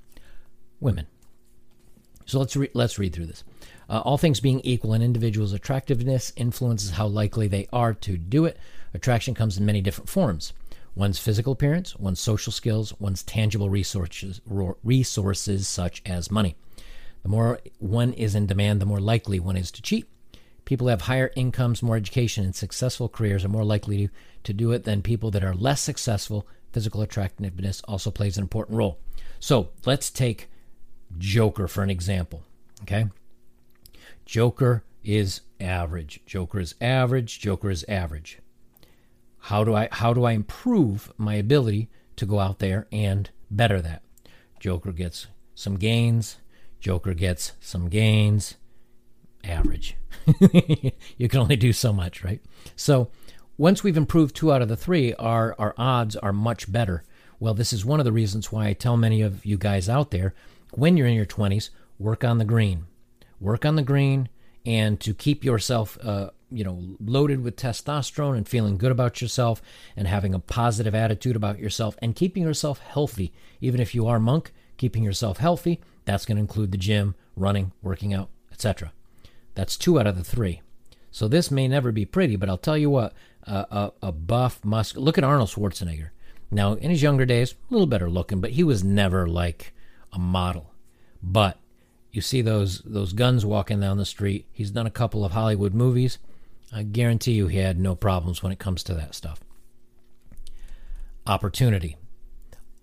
Women. 0.80 1.08
So 2.26 2.40
let's 2.40 2.56
re- 2.56 2.70
let's 2.74 3.00
read 3.00 3.14
through 3.14 3.28
this. 3.28 3.44
Uh, 3.90 4.00
all 4.00 4.18
things 4.18 4.40
being 4.40 4.62
equal, 4.62 4.94
an 4.94 5.02
individual's 5.02 5.54
attractiveness 5.54 6.32
influences 6.36 6.92
how 6.92 7.08
likely 7.08 7.48
they 7.48 7.68
are 7.74 7.94
to 7.96 8.18
do 8.18 8.46
it. 8.46 8.58
Attraction 8.94 9.34
comes 9.34 9.58
in 9.58 9.66
many 9.66 9.82
different 9.82 10.10
forms: 10.10 10.54
one's 10.96 11.20
physical 11.20 11.54
appearance, 11.54 11.96
one's 11.98 12.20
social 12.20 12.54
skills, 12.54 12.94
one's 13.00 13.24
tangible 13.24 13.70
resources, 13.70 14.42
resources 14.84 15.68
such 15.68 16.02
as 16.06 16.32
money. 16.32 16.56
The 17.24 17.30
more 17.30 17.60
one 17.80 18.14
is 18.14 18.36
in 18.36 18.48
demand, 18.48 18.82
the 18.82 18.86
more 18.86 19.00
likely 19.00 19.40
one 19.40 19.58
is 19.58 19.72
to 19.72 19.82
cheat. 19.82 20.08
People 20.64 20.88
who 20.88 20.92
have 20.92 21.02
higher 21.02 21.32
incomes, 21.36 21.84
more 21.84 21.98
education, 21.98 22.46
and 22.46 22.56
successful 22.56 23.10
careers 23.10 23.44
are 23.44 23.50
more 23.50 23.64
likely 23.64 24.08
to, 24.08 24.14
to 24.44 24.54
do 24.54 24.72
it 24.72 24.84
than 24.84 25.02
people 25.02 25.32
that 25.32 25.44
are 25.44 25.54
less 25.54 25.82
successful 25.82 26.48
physical 26.72 27.02
attractiveness 27.02 27.82
also 27.88 28.12
plays 28.12 28.38
an 28.38 28.44
important 28.44 28.78
role. 28.78 28.98
So 29.40 29.70
let's 29.86 30.10
take 30.10 30.50
Joker 31.18 31.68
for 31.68 31.84
an 31.84 31.90
example. 31.90 32.44
Okay. 32.84 33.06
Joker 34.26 34.84
is 35.04 35.42
average. 35.60 36.22
Joker 36.26 36.60
is 36.60 36.76
average. 36.82 37.40
Joker 37.40 37.70
is 37.70 37.86
average. 37.88 38.40
How 39.46 39.64
do 39.64 39.76
I 39.76 39.90
how 39.92 40.14
do 40.14 40.24
I 40.24 40.32
improve 40.34 41.12
my 41.18 41.36
ability 41.36 41.90
to 42.16 42.26
go 42.26 42.40
out 42.40 42.60
there 42.60 42.88
and 42.92 43.30
better 43.50 43.82
that? 43.82 44.04
Joker 44.60 44.92
gets 44.92 45.28
some 45.56 45.78
gains. 45.78 46.38
Joker 46.80 47.14
gets 47.14 47.54
some 47.60 47.90
gains. 47.90 48.56
Average. 49.44 49.96
you 51.18 51.28
can 51.28 51.40
only 51.40 51.56
do 51.56 51.74
so 51.74 51.92
much, 51.92 52.24
right? 52.24 52.42
So 52.76 53.10
once 53.58 53.84
we've 53.84 53.98
improved 53.98 54.36
two 54.36 54.52
out 54.52 54.62
of 54.62 54.70
the 54.70 54.76
three, 54.76 55.14
our, 55.16 55.56
our 55.60 55.74
odds 55.78 56.16
are 56.16 56.34
much 56.34 56.72
better. 56.72 57.04
Well, 57.40 57.54
this 57.54 57.74
is 57.74 57.86
one 57.86 58.00
of 58.00 58.06
the 58.06 58.12
reasons 58.12 58.52
why 58.52 58.68
I 58.68 58.74
tell 58.74 58.98
many 58.98 59.22
of 59.22 59.46
you 59.46 59.58
guys 59.58 59.90
out 59.90 60.12
there 60.12 60.34
when 60.72 60.98
you're 60.98 61.08
in 61.08 61.16
your 61.16 61.26
20s, 61.26 61.70
work 62.00 62.24
on 62.24 62.38
the 62.38 62.46
green. 62.46 62.86
Work 63.40 63.66
on 63.66 63.76
the 63.76 63.82
green, 63.82 64.30
and 64.66 65.00
to 65.00 65.14
keep 65.14 65.44
yourself, 65.44 65.98
uh, 66.04 66.30
you 66.52 66.64
know, 66.64 66.96
loaded 67.04 67.44
with 67.44 67.56
testosterone 67.56 68.38
and 68.38 68.48
feeling 68.48 68.78
good 68.78 68.92
about 68.92 69.22
yourself 69.22 69.62
and 69.96 70.08
having 70.08 70.34
a 70.34 70.40
positive 70.40 70.94
attitude 70.94 71.36
about 71.36 71.60
yourself 71.60 71.96
and 72.02 72.16
keeping 72.16 72.44
yourself 72.44 72.80
healthy. 72.80 73.34
Even 73.60 73.80
if 73.80 73.96
you 73.96 74.08
are 74.08 74.20
monk, 74.20 74.54
keeping 74.78 75.04
yourself 75.04 75.38
healthy, 75.38 75.82
that's 76.06 76.26
going 76.26 76.38
to 76.38 76.42
include 76.42 76.72
the 76.72 76.78
gym, 76.78 77.16
running, 77.36 77.72
working 77.82 78.14
out, 78.14 78.30
etc. 78.52 78.92
That's 79.56 79.78
two 79.78 80.00
out 80.00 80.08
of 80.08 80.18
the 80.18 80.24
three. 80.24 80.62
So 81.10 81.28
this 81.28 81.52
may 81.52 81.68
never 81.68 81.92
be 81.92 82.06
pretty, 82.06 82.36
but 82.36 82.50
I'll 82.50 82.58
tell 82.58 82.78
you 82.78 82.90
what, 82.90 83.14
a, 83.44 83.92
a 84.02 84.12
buff, 84.12 84.64
musk. 84.64 84.96
Look 84.96 85.18
at 85.18 85.24
Arnold 85.24 85.50
Schwarzenegger. 85.50 86.10
Now, 86.50 86.74
in 86.74 86.90
his 86.90 87.02
younger 87.02 87.26
days, 87.26 87.54
a 87.54 87.74
little 87.74 87.88
better 87.88 88.10
looking, 88.10 88.40
but 88.40 88.52
he 88.52 88.64
was 88.64 88.84
never 88.84 89.28
like 89.28 89.74
a 90.14 90.20
model. 90.20 90.74
But 91.22 91.58
you 92.12 92.22
see 92.22 92.42
those 92.42 92.80
those 92.80 93.14
guns 93.14 93.46
walking 93.46 93.80
down 93.80 93.98
the 93.98 94.06
street. 94.06 94.48
He's 94.52 94.72
done 94.72 94.88
a 94.88 94.92
couple 94.92 95.24
of 95.24 95.32
Hollywood 95.32 95.74
movies. 95.74 96.18
I 96.74 96.84
guarantee 96.84 97.34
you 97.34 97.48
he 97.48 97.58
had 97.58 97.80
no 97.80 97.96
problems 97.96 98.42
when 98.42 98.52
it 98.52 98.60
comes 98.60 98.84
to 98.84 98.94
that 98.96 99.16
stuff. 99.16 99.42
Opportunity. 101.28 101.98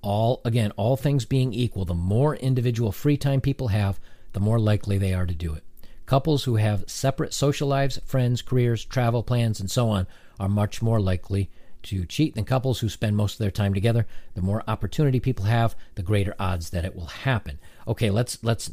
All 0.00 0.40
again, 0.44 0.72
all 0.76 0.96
things 0.96 1.24
being 1.24 1.52
equal, 1.52 1.84
the 1.84 1.94
more 1.94 2.36
individual 2.36 2.92
free 2.92 3.16
time 3.16 3.40
people 3.40 3.68
have, 3.68 3.98
the 4.32 4.40
more 4.40 4.58
likely 4.58 4.96
they 4.96 5.12
are 5.12 5.26
to 5.26 5.34
do 5.34 5.54
it. 5.54 5.64
Couples 6.06 6.44
who 6.44 6.56
have 6.56 6.88
separate 6.88 7.34
social 7.34 7.68
lives, 7.68 8.00
friends, 8.06 8.40
careers, 8.40 8.84
travel 8.84 9.22
plans, 9.22 9.60
and 9.60 9.70
so 9.70 9.90
on 9.90 10.06
are 10.40 10.48
much 10.48 10.80
more 10.80 11.00
likely 11.00 11.50
to 11.84 12.04
cheat 12.04 12.34
than 12.34 12.44
couples 12.44 12.80
who 12.80 12.88
spend 12.88 13.16
most 13.16 13.34
of 13.34 13.38
their 13.38 13.50
time 13.50 13.74
together. 13.74 14.06
The 14.34 14.42
more 14.42 14.62
opportunity 14.66 15.20
people 15.20 15.44
have, 15.46 15.76
the 15.94 16.02
greater 16.02 16.34
odds 16.38 16.70
that 16.70 16.84
it 16.84 16.94
will 16.94 17.06
happen. 17.06 17.58
Okay, 17.86 18.10
let's 18.10 18.42
let's 18.42 18.72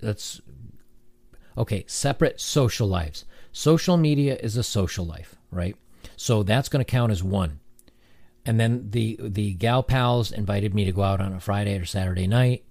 let's 0.00 0.40
okay, 1.56 1.84
separate 1.86 2.40
social 2.40 2.88
lives. 2.88 3.24
Social 3.52 3.96
media 3.96 4.36
is 4.36 4.56
a 4.56 4.62
social 4.62 5.04
life, 5.04 5.36
right? 5.50 5.76
So 6.16 6.42
that's 6.42 6.68
going 6.68 6.84
to 6.84 6.90
count 6.90 7.12
as 7.12 7.22
one. 7.22 7.60
And 8.46 8.60
then 8.60 8.90
the 8.90 9.18
the 9.20 9.54
gal 9.54 9.82
pals 9.82 10.32
invited 10.32 10.74
me 10.74 10.84
to 10.84 10.92
go 10.92 11.02
out 11.02 11.20
on 11.20 11.32
a 11.32 11.40
Friday 11.40 11.78
or 11.78 11.84
Saturday 11.84 12.26
night. 12.26 12.64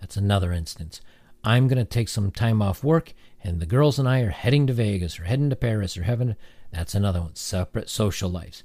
That's 0.00 0.16
another 0.16 0.52
instance. 0.52 1.00
I'm 1.44 1.68
going 1.68 1.78
to 1.78 1.84
take 1.84 2.08
some 2.08 2.30
time 2.30 2.60
off 2.60 2.82
work 2.82 3.12
and 3.42 3.60
the 3.60 3.66
girls 3.66 3.98
and 3.98 4.08
I 4.08 4.20
are 4.20 4.30
heading 4.30 4.66
to 4.66 4.72
Vegas 4.72 5.18
or 5.18 5.24
heading 5.24 5.50
to 5.50 5.56
Paris 5.56 5.96
or 5.96 6.02
heaven. 6.02 6.36
that's 6.70 6.94
another 6.94 7.20
one. 7.20 7.34
Separate 7.34 7.88
social 7.88 8.30
lives. 8.30 8.62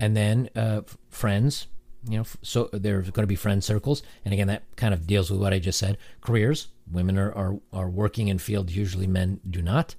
And 0.00 0.16
then 0.16 0.48
uh, 0.56 0.80
friends, 1.10 1.66
you 2.08 2.18
know, 2.18 2.24
so 2.42 2.70
there's 2.72 3.10
going 3.10 3.22
to 3.22 3.28
be 3.28 3.36
friend 3.36 3.62
circles. 3.62 4.02
And 4.24 4.32
again, 4.32 4.48
that 4.48 4.62
kind 4.76 4.94
of 4.94 5.06
deals 5.06 5.30
with 5.30 5.40
what 5.40 5.52
I 5.52 5.58
just 5.58 5.78
said. 5.78 5.98
Careers, 6.22 6.68
women 6.90 7.18
are, 7.18 7.32
are, 7.32 7.60
are 7.72 7.90
working 7.90 8.28
in 8.28 8.38
fields 8.38 8.74
usually 8.74 9.06
men 9.06 9.40
do 9.48 9.60
not. 9.60 9.94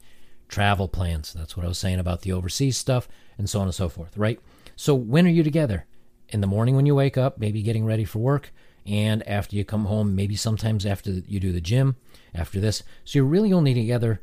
Travel 0.48 0.88
plans, 0.88 1.32
that's 1.32 1.56
what 1.56 1.66
I 1.66 1.70
was 1.70 1.78
saying 1.78 2.00
about 2.00 2.24
the 2.24 2.34
overseas 2.34 2.76
stuff, 2.76 3.08
and 3.38 3.50
so 3.50 3.62
on 3.62 3.68
and 3.68 3.76
so 3.76 3.88
forth, 3.88 4.18
right? 4.18 4.38
So 4.76 4.94
when 4.94 5.26
are 5.26 5.30
you 5.30 5.44
together? 5.44 5.86
In 6.28 6.42
the 6.42 6.48
morning 6.48 6.76
when 6.76 6.86
you 6.86 6.96
wake 6.96 7.18
up, 7.18 7.38
maybe 7.38 7.62
getting 7.62 7.86
ready 7.86 8.04
for 8.04 8.20
work, 8.20 8.52
and 8.86 9.26
after 9.26 9.56
you 9.56 9.64
come 9.64 9.86
home, 9.86 10.14
maybe 10.14 10.36
sometimes 10.36 10.86
after 10.86 11.12
you 11.12 11.40
do 11.40 11.54
the 11.54 11.62
gym, 11.62 11.96
after 12.36 12.60
this. 12.60 12.84
So 13.06 13.20
you're 13.20 13.26
really 13.26 13.54
only 13.54 13.74
together 13.74 14.20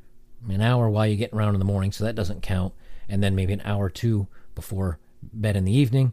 an 0.47 0.61
hour 0.61 0.91
while 0.91 1.07
you 1.07 1.17
get 1.17 1.33
around 1.33 1.55
in 1.55 1.61
the 1.61 1.65
morning, 1.65 1.93
so 1.93 2.05
that 2.05 2.15
doesn't 2.15 2.43
count 2.43 2.75
and 3.09 3.23
then 3.23 3.35
maybe 3.35 3.53
an 3.53 3.63
hour 3.65 3.87
or 3.87 3.91
two 3.91 4.27
before 4.55 4.99
bed 5.23 5.57
in 5.57 5.65
the 5.65 5.77
evening. 5.77 6.13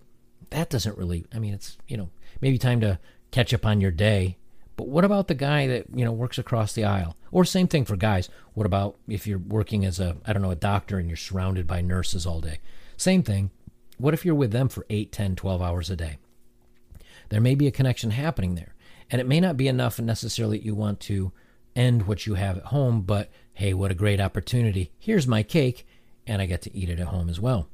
That 0.49 0.69
doesn't 0.69 0.97
really, 0.97 1.25
I 1.33 1.39
mean, 1.39 1.53
it's, 1.53 1.77
you 1.87 1.97
know, 1.97 2.09
maybe 2.41 2.57
time 2.57 2.81
to 2.81 2.99
catch 3.31 3.53
up 3.53 3.65
on 3.65 3.81
your 3.81 3.91
day. 3.91 4.37
But 4.77 4.87
what 4.87 5.05
about 5.05 5.27
the 5.27 5.35
guy 5.35 5.67
that, 5.67 5.85
you 5.93 6.03
know, 6.03 6.11
works 6.11 6.37
across 6.37 6.73
the 6.73 6.83
aisle? 6.83 7.15
Or 7.31 7.45
same 7.45 7.67
thing 7.67 7.85
for 7.85 7.95
guys. 7.95 8.29
What 8.53 8.65
about 8.65 8.97
if 9.07 9.25
you're 9.25 9.39
working 9.39 9.85
as 9.85 9.99
a, 9.99 10.17
I 10.25 10.33
don't 10.33 10.41
know, 10.41 10.51
a 10.51 10.55
doctor 10.55 10.97
and 10.97 11.07
you're 11.07 11.17
surrounded 11.17 11.65
by 11.65 11.81
nurses 11.81 12.25
all 12.25 12.41
day? 12.41 12.59
Same 12.97 13.23
thing. 13.23 13.51
What 13.97 14.13
if 14.13 14.25
you're 14.25 14.35
with 14.35 14.51
them 14.51 14.67
for 14.67 14.85
8, 14.89 15.11
10, 15.11 15.35
12 15.35 15.61
hours 15.61 15.89
a 15.89 15.95
day? 15.95 16.17
There 17.29 17.41
may 17.41 17.55
be 17.55 17.67
a 17.67 17.71
connection 17.71 18.11
happening 18.11 18.55
there. 18.55 18.75
And 19.09 19.21
it 19.21 19.27
may 19.27 19.39
not 19.39 19.57
be 19.57 19.67
enough 19.67 19.97
and 19.97 20.07
necessarily 20.07 20.57
that 20.57 20.65
you 20.65 20.75
want 20.75 20.99
to 21.01 21.31
end 21.75 22.07
what 22.07 22.25
you 22.25 22.35
have 22.35 22.57
at 22.57 22.65
home, 22.65 23.01
but 23.01 23.29
hey, 23.53 23.73
what 23.73 23.91
a 23.91 23.95
great 23.95 24.19
opportunity. 24.19 24.91
Here's 24.97 25.27
my 25.27 25.43
cake 25.43 25.85
and 26.25 26.41
I 26.41 26.45
get 26.45 26.61
to 26.63 26.75
eat 26.75 26.89
it 26.89 26.99
at 26.99 27.07
home 27.07 27.29
as 27.29 27.39
well. 27.39 27.69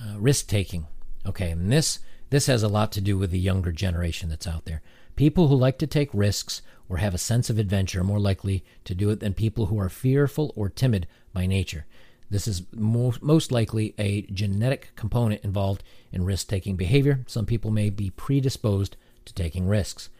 Uh, 0.00 0.18
risk 0.18 0.46
taking. 0.46 0.86
Okay, 1.26 1.50
and 1.50 1.72
this 1.72 1.98
This 2.30 2.46
has 2.46 2.62
a 2.62 2.68
lot 2.68 2.92
to 2.92 3.00
do 3.00 3.16
with 3.16 3.30
the 3.30 3.38
younger 3.38 3.72
generation 3.72 4.28
that's 4.28 4.46
out 4.46 4.64
there. 4.64 4.82
People 5.16 5.48
who 5.48 5.56
like 5.56 5.78
to 5.78 5.86
take 5.86 6.10
risks 6.12 6.62
or 6.88 6.98
have 6.98 7.14
a 7.14 7.18
sense 7.18 7.50
of 7.50 7.58
adventure 7.58 8.00
are 8.00 8.04
more 8.04 8.20
likely 8.20 8.64
to 8.84 8.94
do 8.94 9.10
it 9.10 9.20
than 9.20 9.34
people 9.34 9.66
who 9.66 9.78
are 9.78 9.88
fearful 9.88 10.52
or 10.54 10.68
timid 10.68 11.06
by 11.32 11.46
nature. 11.46 11.86
This 12.30 12.46
is 12.46 12.62
most 12.72 13.50
likely 13.50 13.94
a 13.98 14.22
genetic 14.22 14.90
component 14.94 15.42
involved 15.42 15.82
in 16.12 16.24
risk 16.24 16.48
taking 16.48 16.76
behavior. 16.76 17.24
Some 17.26 17.46
people 17.46 17.70
may 17.70 17.88
be 17.88 18.10
predisposed 18.10 18.96
to 19.24 19.32
taking 19.32 19.66
risks. 19.66 20.10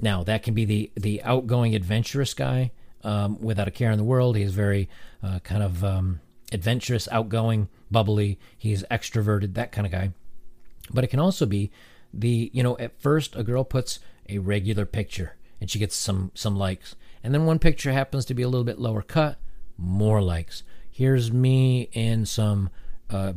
Now, 0.00 0.24
that 0.24 0.42
can 0.42 0.54
be 0.54 0.64
the, 0.64 0.90
the 0.96 1.22
outgoing, 1.22 1.74
adventurous 1.74 2.32
guy 2.32 2.70
um, 3.04 3.40
without 3.42 3.68
a 3.68 3.72
care 3.72 3.90
in 3.90 3.98
the 3.98 4.04
world. 4.04 4.36
He 4.36 4.42
is 4.42 4.54
very 4.54 4.88
uh, 5.22 5.40
kind 5.40 5.62
of 5.62 5.84
um, 5.84 6.20
adventurous, 6.52 7.08
outgoing, 7.10 7.68
bubbly. 7.90 8.38
He's 8.56 8.84
extroverted, 8.84 9.54
that 9.54 9.72
kind 9.72 9.86
of 9.86 9.92
guy. 9.92 10.12
But 10.90 11.04
it 11.04 11.08
can 11.08 11.20
also 11.20 11.46
be 11.46 11.70
the, 12.12 12.50
you 12.52 12.62
know, 12.62 12.76
at 12.78 13.00
first 13.00 13.36
a 13.36 13.42
girl 13.42 13.64
puts 13.64 13.98
a 14.28 14.38
regular 14.38 14.86
picture 14.86 15.36
and 15.60 15.70
she 15.70 15.78
gets 15.78 15.96
some 15.96 16.30
some 16.34 16.56
likes. 16.56 16.94
And 17.22 17.34
then 17.34 17.46
one 17.46 17.58
picture 17.58 17.92
happens 17.92 18.24
to 18.26 18.34
be 18.34 18.42
a 18.42 18.48
little 18.48 18.64
bit 18.64 18.78
lower 18.78 19.02
cut, 19.02 19.38
more 19.76 20.22
likes. 20.22 20.62
Here's 20.90 21.32
me 21.32 21.88
in 21.92 22.26
some 22.26 22.70
uh, 23.10 23.34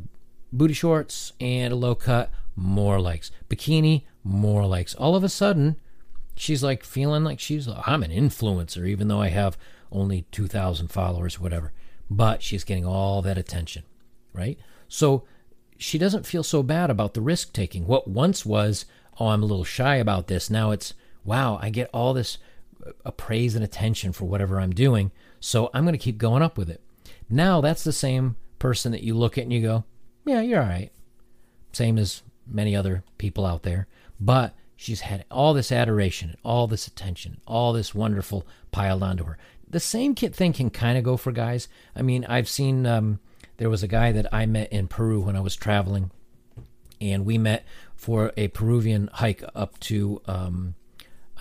booty 0.54 0.74
shorts 0.74 1.34
and 1.40 1.74
a 1.74 1.76
low 1.76 1.96
cut, 1.96 2.32
more 2.56 3.00
likes. 3.00 3.32
Bikini, 3.50 4.04
more 4.24 4.66
likes. 4.66 4.94
All 4.96 5.16
of 5.16 5.24
a 5.24 5.30
sudden, 5.30 5.78
she's 6.36 6.64
like 6.64 6.84
feeling 6.84 7.24
like 7.24 7.40
she's 7.40 7.68
I'm 7.68 8.04
an 8.04 8.12
influencer, 8.12 8.88
even 8.88 9.08
though 9.08 9.22
I 9.22 9.30
have 9.30 9.58
only 9.92 10.26
2,000 10.32 10.88
followers, 10.88 11.40
whatever. 11.40 11.74
But 12.14 12.44
she's 12.44 12.66
getting 12.66 12.86
all 12.86 13.22
that 13.22 13.38
attention, 13.38 13.84
right? 14.34 14.60
So 14.90 15.24
she 15.78 15.98
doesn't 15.98 16.26
feel 16.26 16.44
so 16.44 16.62
bad 16.62 16.90
about 16.90 17.14
the 17.14 17.22
risk 17.22 17.54
taking. 17.54 17.88
What 17.88 18.06
once 18.06 18.46
was, 18.46 18.86
oh, 19.18 19.28
I'm 19.28 19.42
a 19.42 19.46
little 19.46 19.64
shy 19.64 19.96
about 19.96 20.28
this. 20.28 20.50
Now 20.50 20.72
it's, 20.72 20.94
wow, 21.24 21.58
I 21.62 21.70
get 21.70 21.90
all 21.94 22.14
this 22.14 22.38
uh, 23.06 23.12
praise 23.12 23.56
and 23.56 23.64
attention 23.64 24.12
for 24.12 24.26
whatever 24.26 24.60
I'm 24.60 24.74
doing. 24.74 25.12
So 25.40 25.70
I'm 25.74 25.86
going 25.86 25.94
to 25.94 25.98
keep 25.98 26.18
going 26.18 26.44
up 26.44 26.58
with 26.58 26.70
it. 26.70 26.82
Now 27.30 27.62
that's 27.62 27.86
the 27.86 27.94
same 27.94 28.36
person 28.60 28.92
that 28.92 29.04
you 29.04 29.14
look 29.14 29.38
at 29.38 29.46
and 29.46 29.54
you 29.54 29.62
go, 29.62 29.86
yeah, 30.26 30.42
you're 30.42 30.62
all 30.62 30.68
right. 30.68 30.92
Same 31.72 31.98
as 31.98 32.24
many 32.46 32.76
other 32.76 33.06
people 33.18 33.46
out 33.46 33.64
there. 33.64 33.88
But 34.20 34.54
she's 34.82 35.02
had 35.02 35.24
all 35.30 35.54
this 35.54 35.72
adoration, 35.72 36.36
all 36.44 36.66
this 36.66 36.88
attention, 36.88 37.40
all 37.46 37.72
this 37.72 37.94
wonderful 37.94 38.48
piled 38.72 39.04
onto 39.04 39.26
her. 39.26 39.38
The 39.70 39.80
same 39.80 40.16
thing 40.16 40.54
can 40.54 40.72
kind 40.72 40.98
of 40.98 41.04
go 41.04 41.18
for 41.18 41.32
guys. 41.32 41.68
I 41.96 42.02
mean, 42.02 42.26
I've 42.26 42.50
seen 42.50 42.88
um, 42.88 43.20
there 43.58 43.70
was 43.70 43.84
a 43.84 43.88
guy 43.88 44.12
that 44.12 44.34
I 44.34 44.48
met 44.48 44.74
in 44.74 44.88
Peru 44.88 45.22
when 45.22 45.36
I 45.36 45.40
was 45.40 45.56
traveling, 45.56 46.10
and 47.00 47.26
we 47.26 47.38
met 47.38 47.64
for 47.96 48.34
a 48.36 48.48
Peruvian 48.48 49.08
hike 49.14 49.44
up 49.54 49.80
to 49.82 50.20
um, 50.26 50.74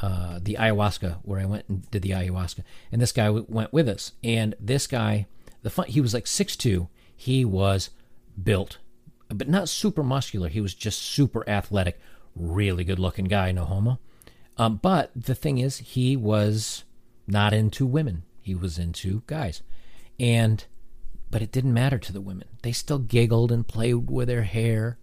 uh, 0.03 0.39
the 0.43 0.57
ayahuasca, 0.57 1.21
where 1.23 1.41
I 1.41 1.47
went 1.47 1.65
and 1.67 1.91
did 1.91 2.03
the 2.03 2.11
ayahuasca. 2.11 2.63
And 2.93 3.01
this 3.01 3.13
guy 3.13 3.31
went 3.31 3.73
with 3.73 3.89
us. 3.89 4.13
And 4.23 4.55
this 4.61 4.87
guy, 4.87 5.27
the 5.63 5.71
fun, 5.71 5.87
he 5.87 6.03
was 6.03 6.13
like 6.13 6.27
six 6.27 6.57
two. 6.57 6.89
He 7.17 7.47
was 7.47 7.89
built, 8.41 8.77
but 9.29 9.49
not 9.49 9.71
super 9.71 10.03
muscular. 10.03 10.49
He 10.49 10.61
was 10.61 10.75
just 10.75 11.01
super 11.01 11.49
athletic, 11.49 11.99
really 12.35 12.85
good 12.85 12.99
looking 12.99 13.27
guy, 13.27 13.53
no 13.53 13.65
homo. 13.65 13.99
Um, 14.57 14.77
but 14.77 15.11
the 15.17 15.35
thing 15.35 15.59
is, 15.59 15.79
he 15.79 16.17
was 16.17 16.85
not 17.27 17.53
into 17.53 17.87
women. 17.87 18.25
He 18.43 18.55
was 18.55 18.79
into 18.79 19.23
guys. 19.27 19.63
And 20.19 20.65
but 21.31 21.43
it 21.43 21.53
didn't 21.53 21.75
matter 21.75 21.99
to 21.99 22.13
the 22.13 22.21
women. 22.21 22.49
They 22.63 22.73
still 22.73 22.99
giggled 22.99 23.53
and 23.53 23.67
played 23.67 24.11
with 24.11 24.29
their 24.29 24.43
hair. 24.43 24.99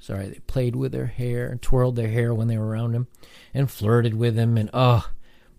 Sorry, 0.00 0.28
they 0.28 0.38
played 0.40 0.74
with 0.74 0.92
their 0.92 1.06
hair 1.06 1.48
and 1.48 1.60
twirled 1.60 1.96
their 1.96 2.08
hair 2.08 2.32
when 2.34 2.48
they 2.48 2.56
were 2.56 2.68
around 2.68 2.94
him 2.94 3.08
and 3.52 3.70
flirted 3.70 4.14
with 4.14 4.36
him 4.36 4.56
and 4.56 4.70
oh 4.72 5.08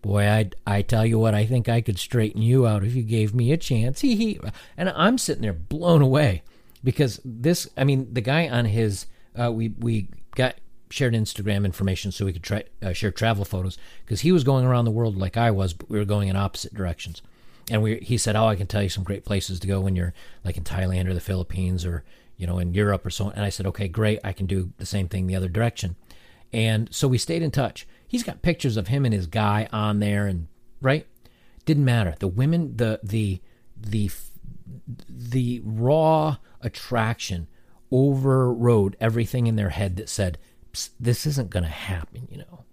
boy, 0.01 0.27
I 0.27 0.49
I 0.65 0.81
tell 0.81 1.05
you 1.05 1.19
what, 1.19 1.33
I 1.33 1.45
think 1.45 1.69
I 1.69 1.81
could 1.81 1.99
straighten 1.99 2.41
you 2.41 2.65
out 2.65 2.83
if 2.83 2.95
you 2.95 3.03
gave 3.03 3.33
me 3.33 3.51
a 3.51 3.57
chance. 3.57 4.01
He 4.07 4.15
he 4.15 4.39
and 4.75 4.89
I'm 4.89 5.17
sitting 5.17 5.41
there 5.43 5.53
blown 5.53 6.01
away 6.01 6.43
because 6.83 7.19
this 7.23 7.67
I 7.77 7.83
mean, 7.83 8.13
the 8.13 8.21
guy 8.21 8.47
on 8.47 8.65
his 8.65 9.05
uh, 9.39 9.51
we 9.51 9.69
we 9.69 10.09
got 10.35 10.55
shared 10.89 11.13
Instagram 11.13 11.65
information 11.65 12.11
so 12.11 12.25
we 12.25 12.33
could 12.33 12.43
try, 12.43 12.63
uh, 12.81 12.93
share 12.93 13.11
travel 13.11 13.45
photos 13.45 13.77
because 14.05 14.21
he 14.21 14.31
was 14.31 14.43
going 14.43 14.65
around 14.65 14.85
the 14.85 14.91
world 14.91 15.17
like 15.17 15.37
I 15.37 15.51
was, 15.51 15.73
but 15.73 15.89
we 15.89 15.97
were 15.97 16.05
going 16.05 16.27
in 16.27 16.35
opposite 16.35 16.73
directions. 16.73 17.21
And 17.69 17.81
we, 17.81 17.97
he 17.97 18.17
said, 18.17 18.35
"Oh, 18.35 18.47
I 18.47 18.55
can 18.55 18.67
tell 18.67 18.81
you 18.81 18.89
some 18.89 19.03
great 19.03 19.25
places 19.25 19.59
to 19.59 19.67
go 19.67 19.81
when 19.81 19.95
you're 19.95 20.13
like 20.45 20.57
in 20.57 20.63
Thailand 20.63 21.07
or 21.07 21.13
the 21.13 21.19
Philippines 21.19 21.85
or 21.85 22.03
you 22.37 22.47
know 22.47 22.59
in 22.59 22.73
Europe 22.73 23.05
or 23.05 23.09
so." 23.09 23.25
On. 23.25 23.33
And 23.33 23.43
I 23.43 23.49
said, 23.49 23.65
"Okay, 23.67 23.87
great. 23.87 24.19
I 24.23 24.31
can 24.31 24.45
do 24.45 24.71
the 24.77 24.85
same 24.85 25.09
thing 25.09 25.27
the 25.27 25.35
other 25.35 25.49
direction." 25.49 25.97
And 26.53 26.87
so 26.93 27.09
we 27.09 27.17
stayed 27.17 27.41
in 27.41 27.51
touch. 27.51 27.85
He's 28.07 28.23
got 28.23 28.41
pictures 28.41 28.77
of 28.77 28.87
him 28.87 29.03
and 29.03 29.13
his 29.13 29.27
guy 29.27 29.67
on 29.73 29.99
there, 29.99 30.27
and 30.27 30.47
right, 30.81 31.05
didn't 31.65 31.83
matter. 31.83 32.15
The 32.19 32.29
women, 32.29 32.77
the 32.77 33.01
the 33.03 33.41
the 33.75 34.09
the 35.09 35.61
raw 35.65 36.37
attraction 36.61 37.47
overrode 37.91 38.95
everything 38.99 39.47
in 39.47 39.55
their 39.55 39.69
head 39.69 39.97
that 39.97 40.09
said 40.09 40.37
this 40.99 41.25
isn't 41.25 41.49
going 41.49 41.63
to 41.63 41.69
happen, 41.69 42.27
you 42.29 42.37
know. 42.37 42.65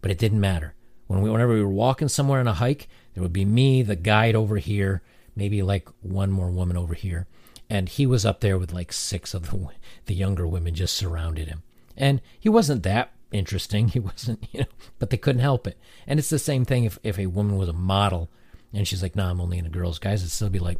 But 0.00 0.10
it 0.10 0.18
didn't 0.18 0.40
matter. 0.40 0.74
When 1.06 1.20
we, 1.22 1.30
whenever 1.30 1.54
we 1.54 1.62
were 1.62 1.68
walking 1.68 2.08
somewhere 2.08 2.40
on 2.40 2.48
a 2.48 2.54
hike, 2.54 2.88
there 3.14 3.22
would 3.22 3.32
be 3.32 3.44
me, 3.44 3.82
the 3.82 3.96
guide 3.96 4.36
over 4.36 4.58
here, 4.58 5.02
maybe 5.34 5.62
like 5.62 5.88
one 6.00 6.30
more 6.30 6.50
woman 6.50 6.76
over 6.76 6.94
here, 6.94 7.26
and 7.68 7.88
he 7.88 8.06
was 8.06 8.24
up 8.24 8.40
there 8.40 8.58
with 8.58 8.72
like 8.72 8.92
six 8.92 9.34
of 9.34 9.50
the 9.50 9.68
the 10.06 10.14
younger 10.14 10.46
women 10.46 10.74
just 10.74 10.96
surrounded 10.96 11.48
him. 11.48 11.62
And 11.96 12.20
he 12.38 12.48
wasn't 12.48 12.82
that 12.84 13.12
interesting. 13.32 13.88
He 13.94 14.00
wasn't, 14.00 14.46
you 14.52 14.60
know, 14.60 14.66
but 14.98 15.10
they 15.10 15.16
couldn't 15.16 15.42
help 15.42 15.66
it. 15.66 15.78
And 16.06 16.18
it's 16.18 16.30
the 16.30 16.38
same 16.38 16.64
thing 16.64 16.84
if 16.84 16.98
if 17.02 17.18
a 17.18 17.26
woman 17.26 17.56
was 17.56 17.68
a 17.68 17.74
model 17.74 18.30
and 18.72 18.86
she's 18.86 19.02
like, 19.02 19.16
"No, 19.16 19.24
nah, 19.24 19.30
I'm 19.30 19.40
only 19.40 19.58
into 19.58 19.70
girls." 19.70 19.98
Guys 19.98 20.22
It'd 20.22 20.30
still 20.30 20.48
be 20.48 20.58
like, 20.58 20.78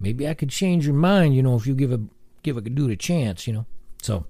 "Maybe 0.00 0.26
I 0.28 0.34
could 0.34 0.50
change 0.50 0.86
your 0.86 0.94
mind, 0.94 1.34
you 1.34 1.42
know, 1.42 1.56
if 1.56 1.66
you 1.66 1.74
give 1.74 1.92
a 1.92 2.00
give 2.42 2.56
a 2.56 2.60
dude 2.60 2.90
a 2.90 2.96
chance, 2.96 3.46
you 3.46 3.52
know." 3.52 3.66
So 4.02 4.26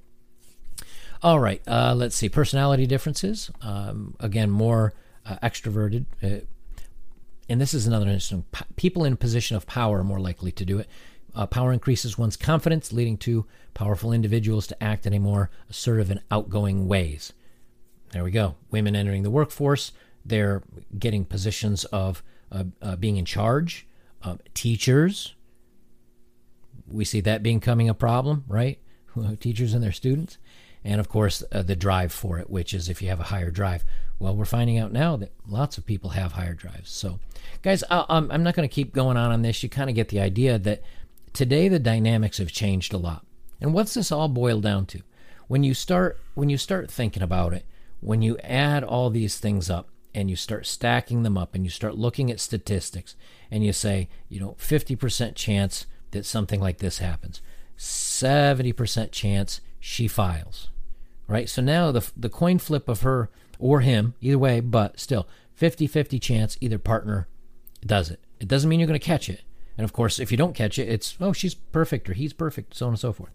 all 1.23 1.41
right, 1.41 1.61
uh, 1.67 1.95
let's 1.97 2.15
see. 2.15 2.29
Personality 2.29 2.87
differences. 2.87 3.51
Um, 3.61 4.15
again, 4.21 4.51
more 4.51 4.95
uh, 5.27 5.37
extroverted. 5.43 6.05
Uh, 6.23 6.45
and 7.49 7.61
this 7.61 7.75
is 7.75 7.87
another 7.87 8.07
interesting. 8.07 8.45
P- 8.53 8.65
people 8.77 9.05
in 9.05 9.15
a 9.15 9.17
position 9.17 9.57
of 9.57 9.67
power 9.67 9.99
are 9.99 10.05
more 10.05 10.21
likely 10.21 10.53
to 10.53 10.65
do 10.65 10.79
it. 10.79 10.89
Uh, 11.35 11.47
power 11.47 11.73
increases 11.73 12.17
one's 12.17 12.37
confidence, 12.37 12.93
leading 12.93 13.17
to 13.19 13.47
powerful 13.75 14.13
individuals 14.13 14.67
to 14.69 14.83
act 14.83 15.07
in 15.07 15.13
a 15.13 15.19
more 15.19 15.51
assertive 15.69 16.11
and 16.11 16.21
outgoing 16.31 16.87
ways. 16.87 17.33
There 18.13 18.25
we 18.25 18.31
go. 18.31 18.55
Women 18.71 18.95
entering 18.95 19.23
the 19.23 19.31
workforce, 19.31 19.93
they're 20.25 20.63
getting 20.99 21.25
positions 21.25 21.85
of 21.87 22.23
uh, 22.51 22.65
uh, 22.81 22.97
being 22.97 23.17
in 23.17 23.25
charge. 23.25 23.87
teachers, 24.55 25.35
we 26.87 27.05
see 27.05 27.21
that 27.21 27.43
becoming 27.43 27.89
a 27.89 27.95
problem, 27.95 28.45
right? 28.47 28.79
Teachers 29.41 29.75
and 29.75 29.83
their 29.83 29.93
students 29.93 30.39
and 30.85 31.01
of 31.01 31.09
course 31.09 31.43
uh, 31.53 31.63
the 31.63 31.77
drive 31.77 32.13
for 32.13 32.39
it, 32.39 32.51
which 32.51 32.75
is 32.75 32.89
if 32.89 33.03
you 33.03 33.09
have 33.09 33.21
a 33.21 33.25
higher 33.25 33.51
drive. 33.51 33.85
Well, 34.19 34.35
we're 34.35 34.45
finding 34.47 34.79
out 34.79 34.93
now 34.93 35.17
that 35.17 35.33
lots 35.47 35.79
of 35.79 35.87
people 35.87 36.11
have 36.11 36.33
higher 36.33 36.55
drives. 36.55 36.91
So, 36.91 37.21
guys, 37.63 37.85
I, 37.89 38.05
I'm, 38.09 38.31
I'm 38.33 38.43
not 38.43 38.55
going 38.55 38.69
to 38.69 38.75
keep 38.75 38.93
going 38.93 39.17
on 39.17 39.31
on 39.31 39.43
this. 39.43 39.63
You 39.63 39.69
kind 39.69 39.89
of 39.89 39.95
get 39.95 40.09
the 40.09 40.19
idea 40.21 40.59
that 40.59 40.83
today 41.33 41.69
the 41.69 41.79
dynamics 41.79 42.39
have 42.39 42.51
changed 42.51 42.93
a 42.93 42.99
lot. 42.99 43.25
And 43.61 43.73
what's 43.73 43.95
this 43.95 44.11
all 44.11 44.29
boiled 44.29 44.65
down 44.65 44.87
to? 44.87 45.03
When 45.47 45.63
you 45.63 45.73
start 45.73 46.19
when 46.35 46.51
you 46.51 46.59
start 46.59 46.91
thinking 46.91 47.23
about 47.23 47.53
it, 47.53 47.65
when 48.01 48.23
you 48.23 48.39
add 48.39 48.85
all 48.85 49.11
these 49.11 49.39
things 49.39 49.71
up 49.71 49.89
and 50.15 50.31
you 50.31 50.37
start 50.37 50.67
stacking 50.67 51.23
them 51.23 51.39
up 51.39 51.55
and 51.55 51.65
you 51.65 51.71
start 51.71 51.97
looking 51.97 52.31
at 52.31 52.41
statistics 52.41 53.15
and 53.51 53.65
you 53.65 53.73
say, 53.73 54.09
you 54.29 54.41
know, 54.41 54.57
50% 54.59 55.35
chance 55.35 55.87
that 56.11 56.27
something 56.27 56.61
like 56.61 56.79
this 56.79 56.99
happens. 56.99 57.41
70% 57.77 59.13
chance 59.13 59.61
she 59.81 60.09
files. 60.09 60.69
Right? 61.27 61.49
So 61.49 61.61
now 61.61 61.93
the 61.93 62.11
the 62.17 62.31
coin 62.31 62.59
flip 62.59 62.89
of 62.89 63.03
her 63.03 63.31
or 63.59 63.81
him, 63.81 64.15
either 64.21 64.39
way, 64.39 64.61
but 64.61 65.01
still 65.01 65.27
50-50 65.61 66.21
chance 66.23 66.57
either 66.61 66.79
partner 66.79 67.27
does 67.85 68.11
it. 68.11 68.21
It 68.39 68.47
doesn't 68.47 68.71
mean 68.71 68.79
you're 68.79 68.87
going 68.87 68.99
to 68.99 69.05
catch 69.05 69.29
it. 69.29 69.43
And 69.77 69.85
of 69.85 69.93
course, 69.93 70.19
if 70.19 70.31
you 70.31 70.39
don't 70.39 70.55
catch 70.55 70.79
it, 70.79 70.89
it's 70.89 71.17
oh 71.21 71.33
she's 71.33 71.55
perfect 71.55 72.09
or 72.09 72.15
he's 72.15 72.33
perfect, 72.33 72.75
so 72.75 72.87
on 72.87 72.93
and 72.93 72.99
so 72.99 73.13
forth. 73.13 73.33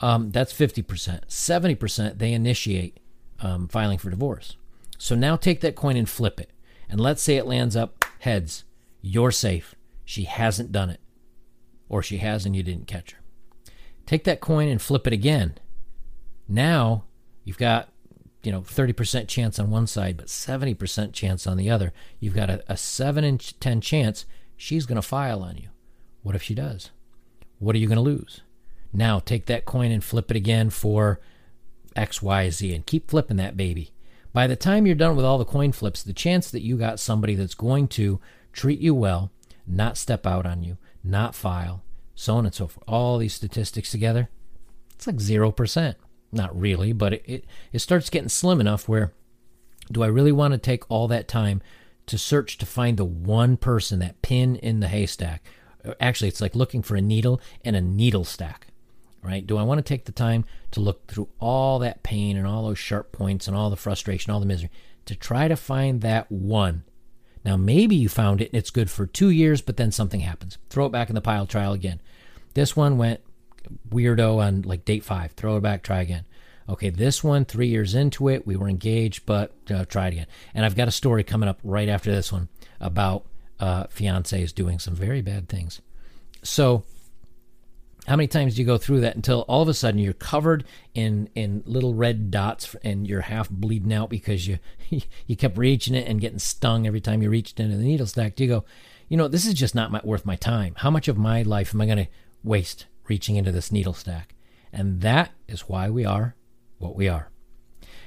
Um, 0.00 0.30
that's 0.30 0.52
50%. 0.52 1.26
70% 1.28 2.18
they 2.18 2.32
initiate 2.32 2.98
um, 3.40 3.68
filing 3.68 3.98
for 3.98 4.10
divorce. 4.10 4.56
So 4.98 5.14
now 5.14 5.36
take 5.36 5.60
that 5.60 5.76
coin 5.76 5.96
and 5.96 6.08
flip 6.08 6.40
it. 6.40 6.50
And 6.88 7.00
let's 7.00 7.22
say 7.22 7.36
it 7.36 7.46
lands 7.46 7.76
up 7.76 8.04
heads. 8.20 8.64
You're 9.00 9.30
safe. 9.30 9.74
She 10.04 10.24
hasn't 10.24 10.72
done 10.72 10.90
it. 10.90 11.00
Or 11.88 12.02
she 12.02 12.18
has 12.18 12.46
and 12.46 12.54
you 12.54 12.62
didn't 12.62 12.86
catch 12.86 13.12
her. 13.12 13.18
Take 14.06 14.24
that 14.24 14.40
coin 14.40 14.68
and 14.68 14.80
flip 14.80 15.06
it 15.06 15.12
again. 15.12 15.54
Now 16.48 17.04
you've 17.44 17.58
got 17.58 17.88
you 18.42 18.50
know 18.50 18.60
30% 18.60 19.28
chance 19.28 19.58
on 19.58 19.70
one 19.70 19.86
side 19.86 20.16
but 20.16 20.26
70% 20.26 21.12
chance 21.12 21.46
on 21.46 21.56
the 21.56 21.70
other 21.70 21.92
you've 22.18 22.34
got 22.34 22.50
a, 22.50 22.62
a 22.66 22.76
7 22.76 23.22
in 23.22 23.38
10 23.38 23.80
chance 23.80 24.26
she's 24.56 24.84
going 24.84 24.96
to 24.96 25.02
file 25.02 25.44
on 25.44 25.56
you 25.56 25.68
what 26.24 26.34
if 26.34 26.42
she 26.42 26.52
does 26.52 26.90
what 27.60 27.76
are 27.76 27.78
you 27.78 27.86
going 27.86 27.96
to 27.96 28.02
lose 28.02 28.40
now 28.92 29.20
take 29.20 29.46
that 29.46 29.64
coin 29.64 29.92
and 29.92 30.02
flip 30.02 30.28
it 30.28 30.36
again 30.36 30.70
for 30.70 31.20
X, 31.96 32.22
Y, 32.22 32.50
Z, 32.50 32.74
and 32.74 32.86
keep 32.86 33.10
flipping 33.10 33.36
that 33.38 33.56
baby. 33.56 33.92
By 34.32 34.46
the 34.46 34.56
time 34.56 34.86
you're 34.86 34.94
done 34.94 35.16
with 35.16 35.24
all 35.24 35.38
the 35.38 35.44
coin 35.44 35.72
flips, 35.72 36.02
the 36.02 36.12
chance 36.12 36.50
that 36.50 36.62
you 36.62 36.76
got 36.76 37.00
somebody 37.00 37.34
that's 37.34 37.54
going 37.54 37.88
to 37.88 38.20
treat 38.52 38.80
you 38.80 38.94
well, 38.94 39.30
not 39.66 39.98
step 39.98 40.26
out 40.26 40.46
on 40.46 40.62
you, 40.62 40.78
not 41.04 41.34
file, 41.34 41.82
so 42.14 42.36
on 42.36 42.46
and 42.46 42.54
so 42.54 42.66
forth, 42.66 42.84
all 42.88 43.18
these 43.18 43.34
statistics 43.34 43.90
together, 43.90 44.30
it's 44.94 45.06
like 45.06 45.16
0%. 45.16 45.94
Not 46.32 46.58
really, 46.58 46.92
but 46.92 47.12
it, 47.12 47.22
it, 47.26 47.44
it 47.72 47.78
starts 47.80 48.10
getting 48.10 48.30
slim 48.30 48.60
enough 48.60 48.88
where 48.88 49.12
do 49.90 50.02
I 50.02 50.06
really 50.06 50.32
want 50.32 50.52
to 50.52 50.58
take 50.58 50.90
all 50.90 51.06
that 51.08 51.28
time 51.28 51.60
to 52.06 52.16
search 52.16 52.58
to 52.58 52.66
find 52.66 52.96
the 52.96 53.04
one 53.04 53.56
person, 53.56 53.98
that 53.98 54.22
pin 54.22 54.56
in 54.56 54.80
the 54.80 54.88
haystack? 54.88 55.44
Uh, 55.84 55.92
actually, 56.00 56.28
it's 56.28 56.40
like 56.40 56.56
looking 56.56 56.82
for 56.82 56.96
a 56.96 57.02
needle 57.02 57.40
in 57.62 57.74
a 57.74 57.80
needle 57.80 58.24
stack, 58.24 58.68
right? 59.22 59.46
Do 59.46 59.58
I 59.58 59.62
want 59.62 59.78
to 59.78 59.82
take 59.82 60.06
the 60.06 60.12
time 60.12 60.44
to 60.70 60.80
look 60.80 61.06
through 61.06 61.28
all 61.38 61.78
that 61.80 62.02
pain 62.02 62.36
and 62.36 62.46
all 62.46 62.64
those 62.64 62.78
sharp 62.78 63.12
points 63.12 63.46
and 63.46 63.56
all 63.56 63.68
the 63.68 63.76
frustration, 63.76 64.32
all 64.32 64.40
the 64.40 64.46
misery, 64.46 64.70
to 65.06 65.14
try 65.14 65.48
to 65.48 65.56
find 65.56 66.00
that 66.00 66.32
one? 66.32 66.84
Now, 67.44 67.56
maybe 67.56 67.96
you 67.96 68.08
found 68.08 68.40
it 68.40 68.50
and 68.52 68.58
it's 68.58 68.70
good 68.70 68.90
for 68.90 69.04
two 69.04 69.30
years, 69.30 69.60
but 69.60 69.76
then 69.76 69.90
something 69.90 70.20
happens. 70.20 70.58
Throw 70.70 70.86
it 70.86 70.92
back 70.92 71.08
in 71.08 71.16
the 71.16 71.20
pile, 71.20 71.46
trial 71.46 71.72
again. 71.72 72.00
This 72.54 72.76
one 72.76 72.98
went 72.98 73.20
weirdo 73.88 74.38
on 74.38 74.62
like 74.62 74.84
date 74.84 75.04
five. 75.04 75.32
Throw 75.32 75.56
it 75.56 75.60
back, 75.62 75.82
try 75.82 76.00
again. 76.00 76.24
Okay, 76.68 76.90
this 76.90 77.24
one, 77.24 77.44
three 77.44 77.66
years 77.66 77.94
into 77.94 78.28
it, 78.28 78.46
we 78.46 78.56
were 78.56 78.68
engaged, 78.68 79.26
but 79.26 79.52
uh, 79.70 79.84
try 79.84 80.06
it 80.06 80.12
again. 80.12 80.26
And 80.54 80.64
I've 80.64 80.76
got 80.76 80.88
a 80.88 80.92
story 80.92 81.24
coming 81.24 81.48
up 81.48 81.58
right 81.64 81.88
after 81.88 82.12
this 82.12 82.32
one 82.32 82.48
about 82.80 83.24
uh, 83.58 83.84
fiancés 83.84 84.54
doing 84.54 84.78
some 84.78 84.94
very 84.94 85.22
bad 85.22 85.48
things. 85.48 85.80
So, 86.42 86.84
how 88.06 88.16
many 88.16 88.26
times 88.26 88.54
do 88.54 88.62
you 88.62 88.66
go 88.66 88.78
through 88.78 89.00
that 89.00 89.14
until 89.14 89.42
all 89.42 89.62
of 89.62 89.68
a 89.68 89.74
sudden 89.74 90.00
you're 90.00 90.12
covered 90.12 90.64
in 90.92 91.28
in 91.36 91.62
little 91.66 91.94
red 91.94 92.32
dots 92.32 92.74
and 92.82 93.06
you're 93.06 93.20
half 93.20 93.48
bleeding 93.48 93.92
out 93.92 94.10
because 94.10 94.48
you 94.48 94.58
you 95.26 95.36
kept 95.36 95.56
reaching 95.56 95.94
it 95.94 96.08
and 96.08 96.20
getting 96.20 96.40
stung 96.40 96.86
every 96.86 97.00
time 97.00 97.22
you 97.22 97.30
reached 97.30 97.60
into 97.60 97.76
the 97.76 97.84
needle 97.84 98.06
stack? 98.06 98.34
Do 98.34 98.44
you 98.44 98.50
go, 98.50 98.64
you 99.08 99.16
know, 99.16 99.28
this 99.28 99.46
is 99.46 99.54
just 99.54 99.74
not 99.74 99.92
my, 99.92 100.00
worth 100.02 100.26
my 100.26 100.36
time. 100.36 100.74
How 100.78 100.90
much 100.90 101.06
of 101.06 101.16
my 101.16 101.42
life 101.42 101.74
am 101.74 101.80
I 101.80 101.86
going 101.86 101.98
to 101.98 102.08
waste 102.42 102.86
reaching 103.08 103.36
into 103.36 103.52
this 103.52 103.72
needle 103.72 103.94
stack? 103.94 104.34
And 104.72 105.00
that 105.02 105.30
is 105.48 105.68
why 105.68 105.90
we 105.90 106.04
are 106.04 106.34
what 106.78 106.96
we 106.96 107.08
are. 107.08 107.28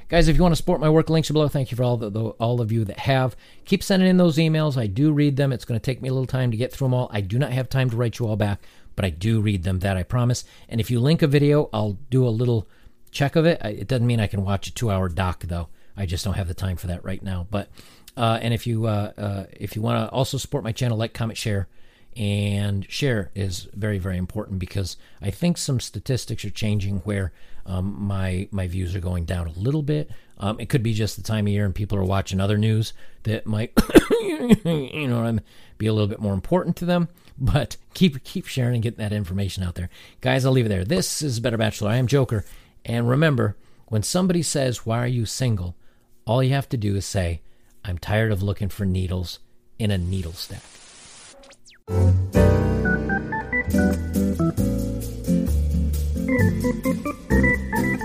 Guys, 0.08 0.28
if 0.28 0.36
you 0.36 0.44
want 0.44 0.52
to 0.52 0.58
support 0.58 0.80
my 0.80 0.90
work, 0.90 1.10
links 1.10 1.32
are 1.32 1.34
below. 1.34 1.48
Thank 1.48 1.72
you 1.72 1.78
for 1.78 1.84
all 1.84 1.98
the, 1.98 2.12
the, 2.12 2.22
all 2.22 2.62
of 2.62 2.72
you 2.72 2.86
that 2.86 3.00
have. 3.00 3.36
Keep 3.66 3.82
sending 3.82 4.08
in 4.08 4.18
those 4.18 4.38
emails. 4.38 4.78
I 4.78 4.86
do 4.86 5.12
read 5.12 5.36
them. 5.36 5.52
It's 5.52 5.66
going 5.66 5.80
to 5.80 5.84
take 5.84 6.02
me 6.02 6.10
a 6.10 6.14
little 6.14 6.28
time 6.28 6.52
to 6.52 6.58
get 6.58 6.72
through 6.72 6.88
them 6.88 6.94
all. 6.94 7.10
I 7.12 7.22
do 7.22 7.40
not 7.40 7.52
have 7.52 7.70
time 7.70 7.90
to 7.90 7.96
write 7.96 8.20
you 8.20 8.28
all 8.28 8.36
back, 8.36 8.62
but 8.96 9.04
I 9.04 9.10
do 9.10 9.42
read 9.42 9.64
them. 9.64 9.80
That 9.80 9.98
I 9.98 10.04
promise. 10.04 10.44
And 10.70 10.80
if 10.80 10.92
you 10.92 11.00
link 11.00 11.24
a 11.24 11.28
video, 11.28 11.70
I'll 11.74 11.98
do 12.12 12.28
a 12.28 12.30
little 12.30 12.68
check 13.10 13.36
of 13.36 13.48
it. 13.48 13.60
It 13.64 13.88
doesn't 13.88 14.06
mean 14.06 14.20
I 14.20 14.28
can 14.28 14.44
watch 14.44 14.68
a 14.68 14.74
two-hour 14.74 15.10
doc 15.10 15.44
though. 15.48 15.70
I 15.98 16.06
just 16.06 16.24
don't 16.24 16.36
have 16.36 16.48
the 16.48 16.54
time 16.54 16.78
for 16.78 16.88
that 16.88 17.04
right 17.04 17.24
now. 17.24 17.48
But 17.50 17.70
uh, 18.16 18.38
and 18.42 18.54
if 18.54 18.68
you 18.68 18.86
uh, 18.86 19.12
uh, 19.18 19.46
if 19.54 19.76
you 19.76 19.82
want 19.82 20.08
to 20.08 20.14
also 20.14 20.38
support 20.38 20.64
my 20.64 20.72
channel, 20.72 20.98
like, 20.98 21.14
comment, 21.14 21.38
share 21.38 21.68
and 22.16 22.90
share 22.90 23.30
is 23.36 23.68
very 23.74 23.98
very 23.98 24.18
important 24.18 24.60
because 24.60 24.96
I 25.22 25.32
think 25.32 25.58
some 25.58 25.80
statistics 25.80 26.46
are 26.46 26.50
changing 26.50 26.98
where 27.00 27.34
um, 27.66 27.96
my 28.00 28.48
my 28.52 28.68
views 28.68 28.96
are 28.96 29.00
going 29.02 29.26
down 29.26 29.48
a 29.48 29.60
little 29.60 29.84
bit. 29.84 30.10
Um, 30.38 30.60
it 30.60 30.70
could 30.70 30.84
be 30.84 30.94
just 30.94 31.16
the 31.16 31.24
time 31.24 31.48
of 31.48 31.54
year 31.54 31.66
and 31.66 31.74
people 31.74 31.98
are 31.98 32.04
watching 32.04 32.40
other 32.40 32.58
news 32.58 32.94
that 33.24 33.46
might 33.46 33.72
you 34.22 35.08
know 35.08 35.40
be 35.78 35.88
a 35.88 35.94
little 35.94 36.08
bit 36.08 36.20
more 36.20 36.34
important 36.34 36.76
to 36.78 36.86
them. 36.86 37.10
But 37.38 37.78
keep 37.94 38.24
keep 38.24 38.46
sharing 38.46 38.76
and 38.76 38.84
getting 38.84 39.00
that 39.00 39.14
information 39.14 39.64
out 39.64 39.76
there, 39.76 39.90
guys. 40.22 40.46
I'll 40.46 40.52
leave 40.52 40.68
it 40.68 40.70
there. 40.70 40.86
This 40.86 41.22
is 41.22 41.40
Better 41.40 41.58
Bachelor. 41.58 41.90
I 41.90 41.98
am 41.98 42.08
Joker, 42.08 42.46
and 42.86 43.10
remember 43.10 43.58
when 43.88 44.04
somebody 44.04 44.42
says 44.42 44.86
why 44.86 45.00
are 45.00 45.08
you 45.08 45.26
single, 45.26 45.76
all 46.26 46.42
you 46.42 46.54
have 46.54 46.70
to 46.70 46.78
do 46.78 46.96
is 46.96 47.06
say 47.06 47.42
I'm 47.84 47.98
tired 47.98 48.32
of 48.32 48.42
looking 48.42 48.70
for 48.70 48.86
needles 48.86 49.40
in 49.78 49.92
a 49.92 49.98
needle 49.98 50.34
stack. 50.34 50.62
Thank 51.88 52.36
you. 58.00 58.05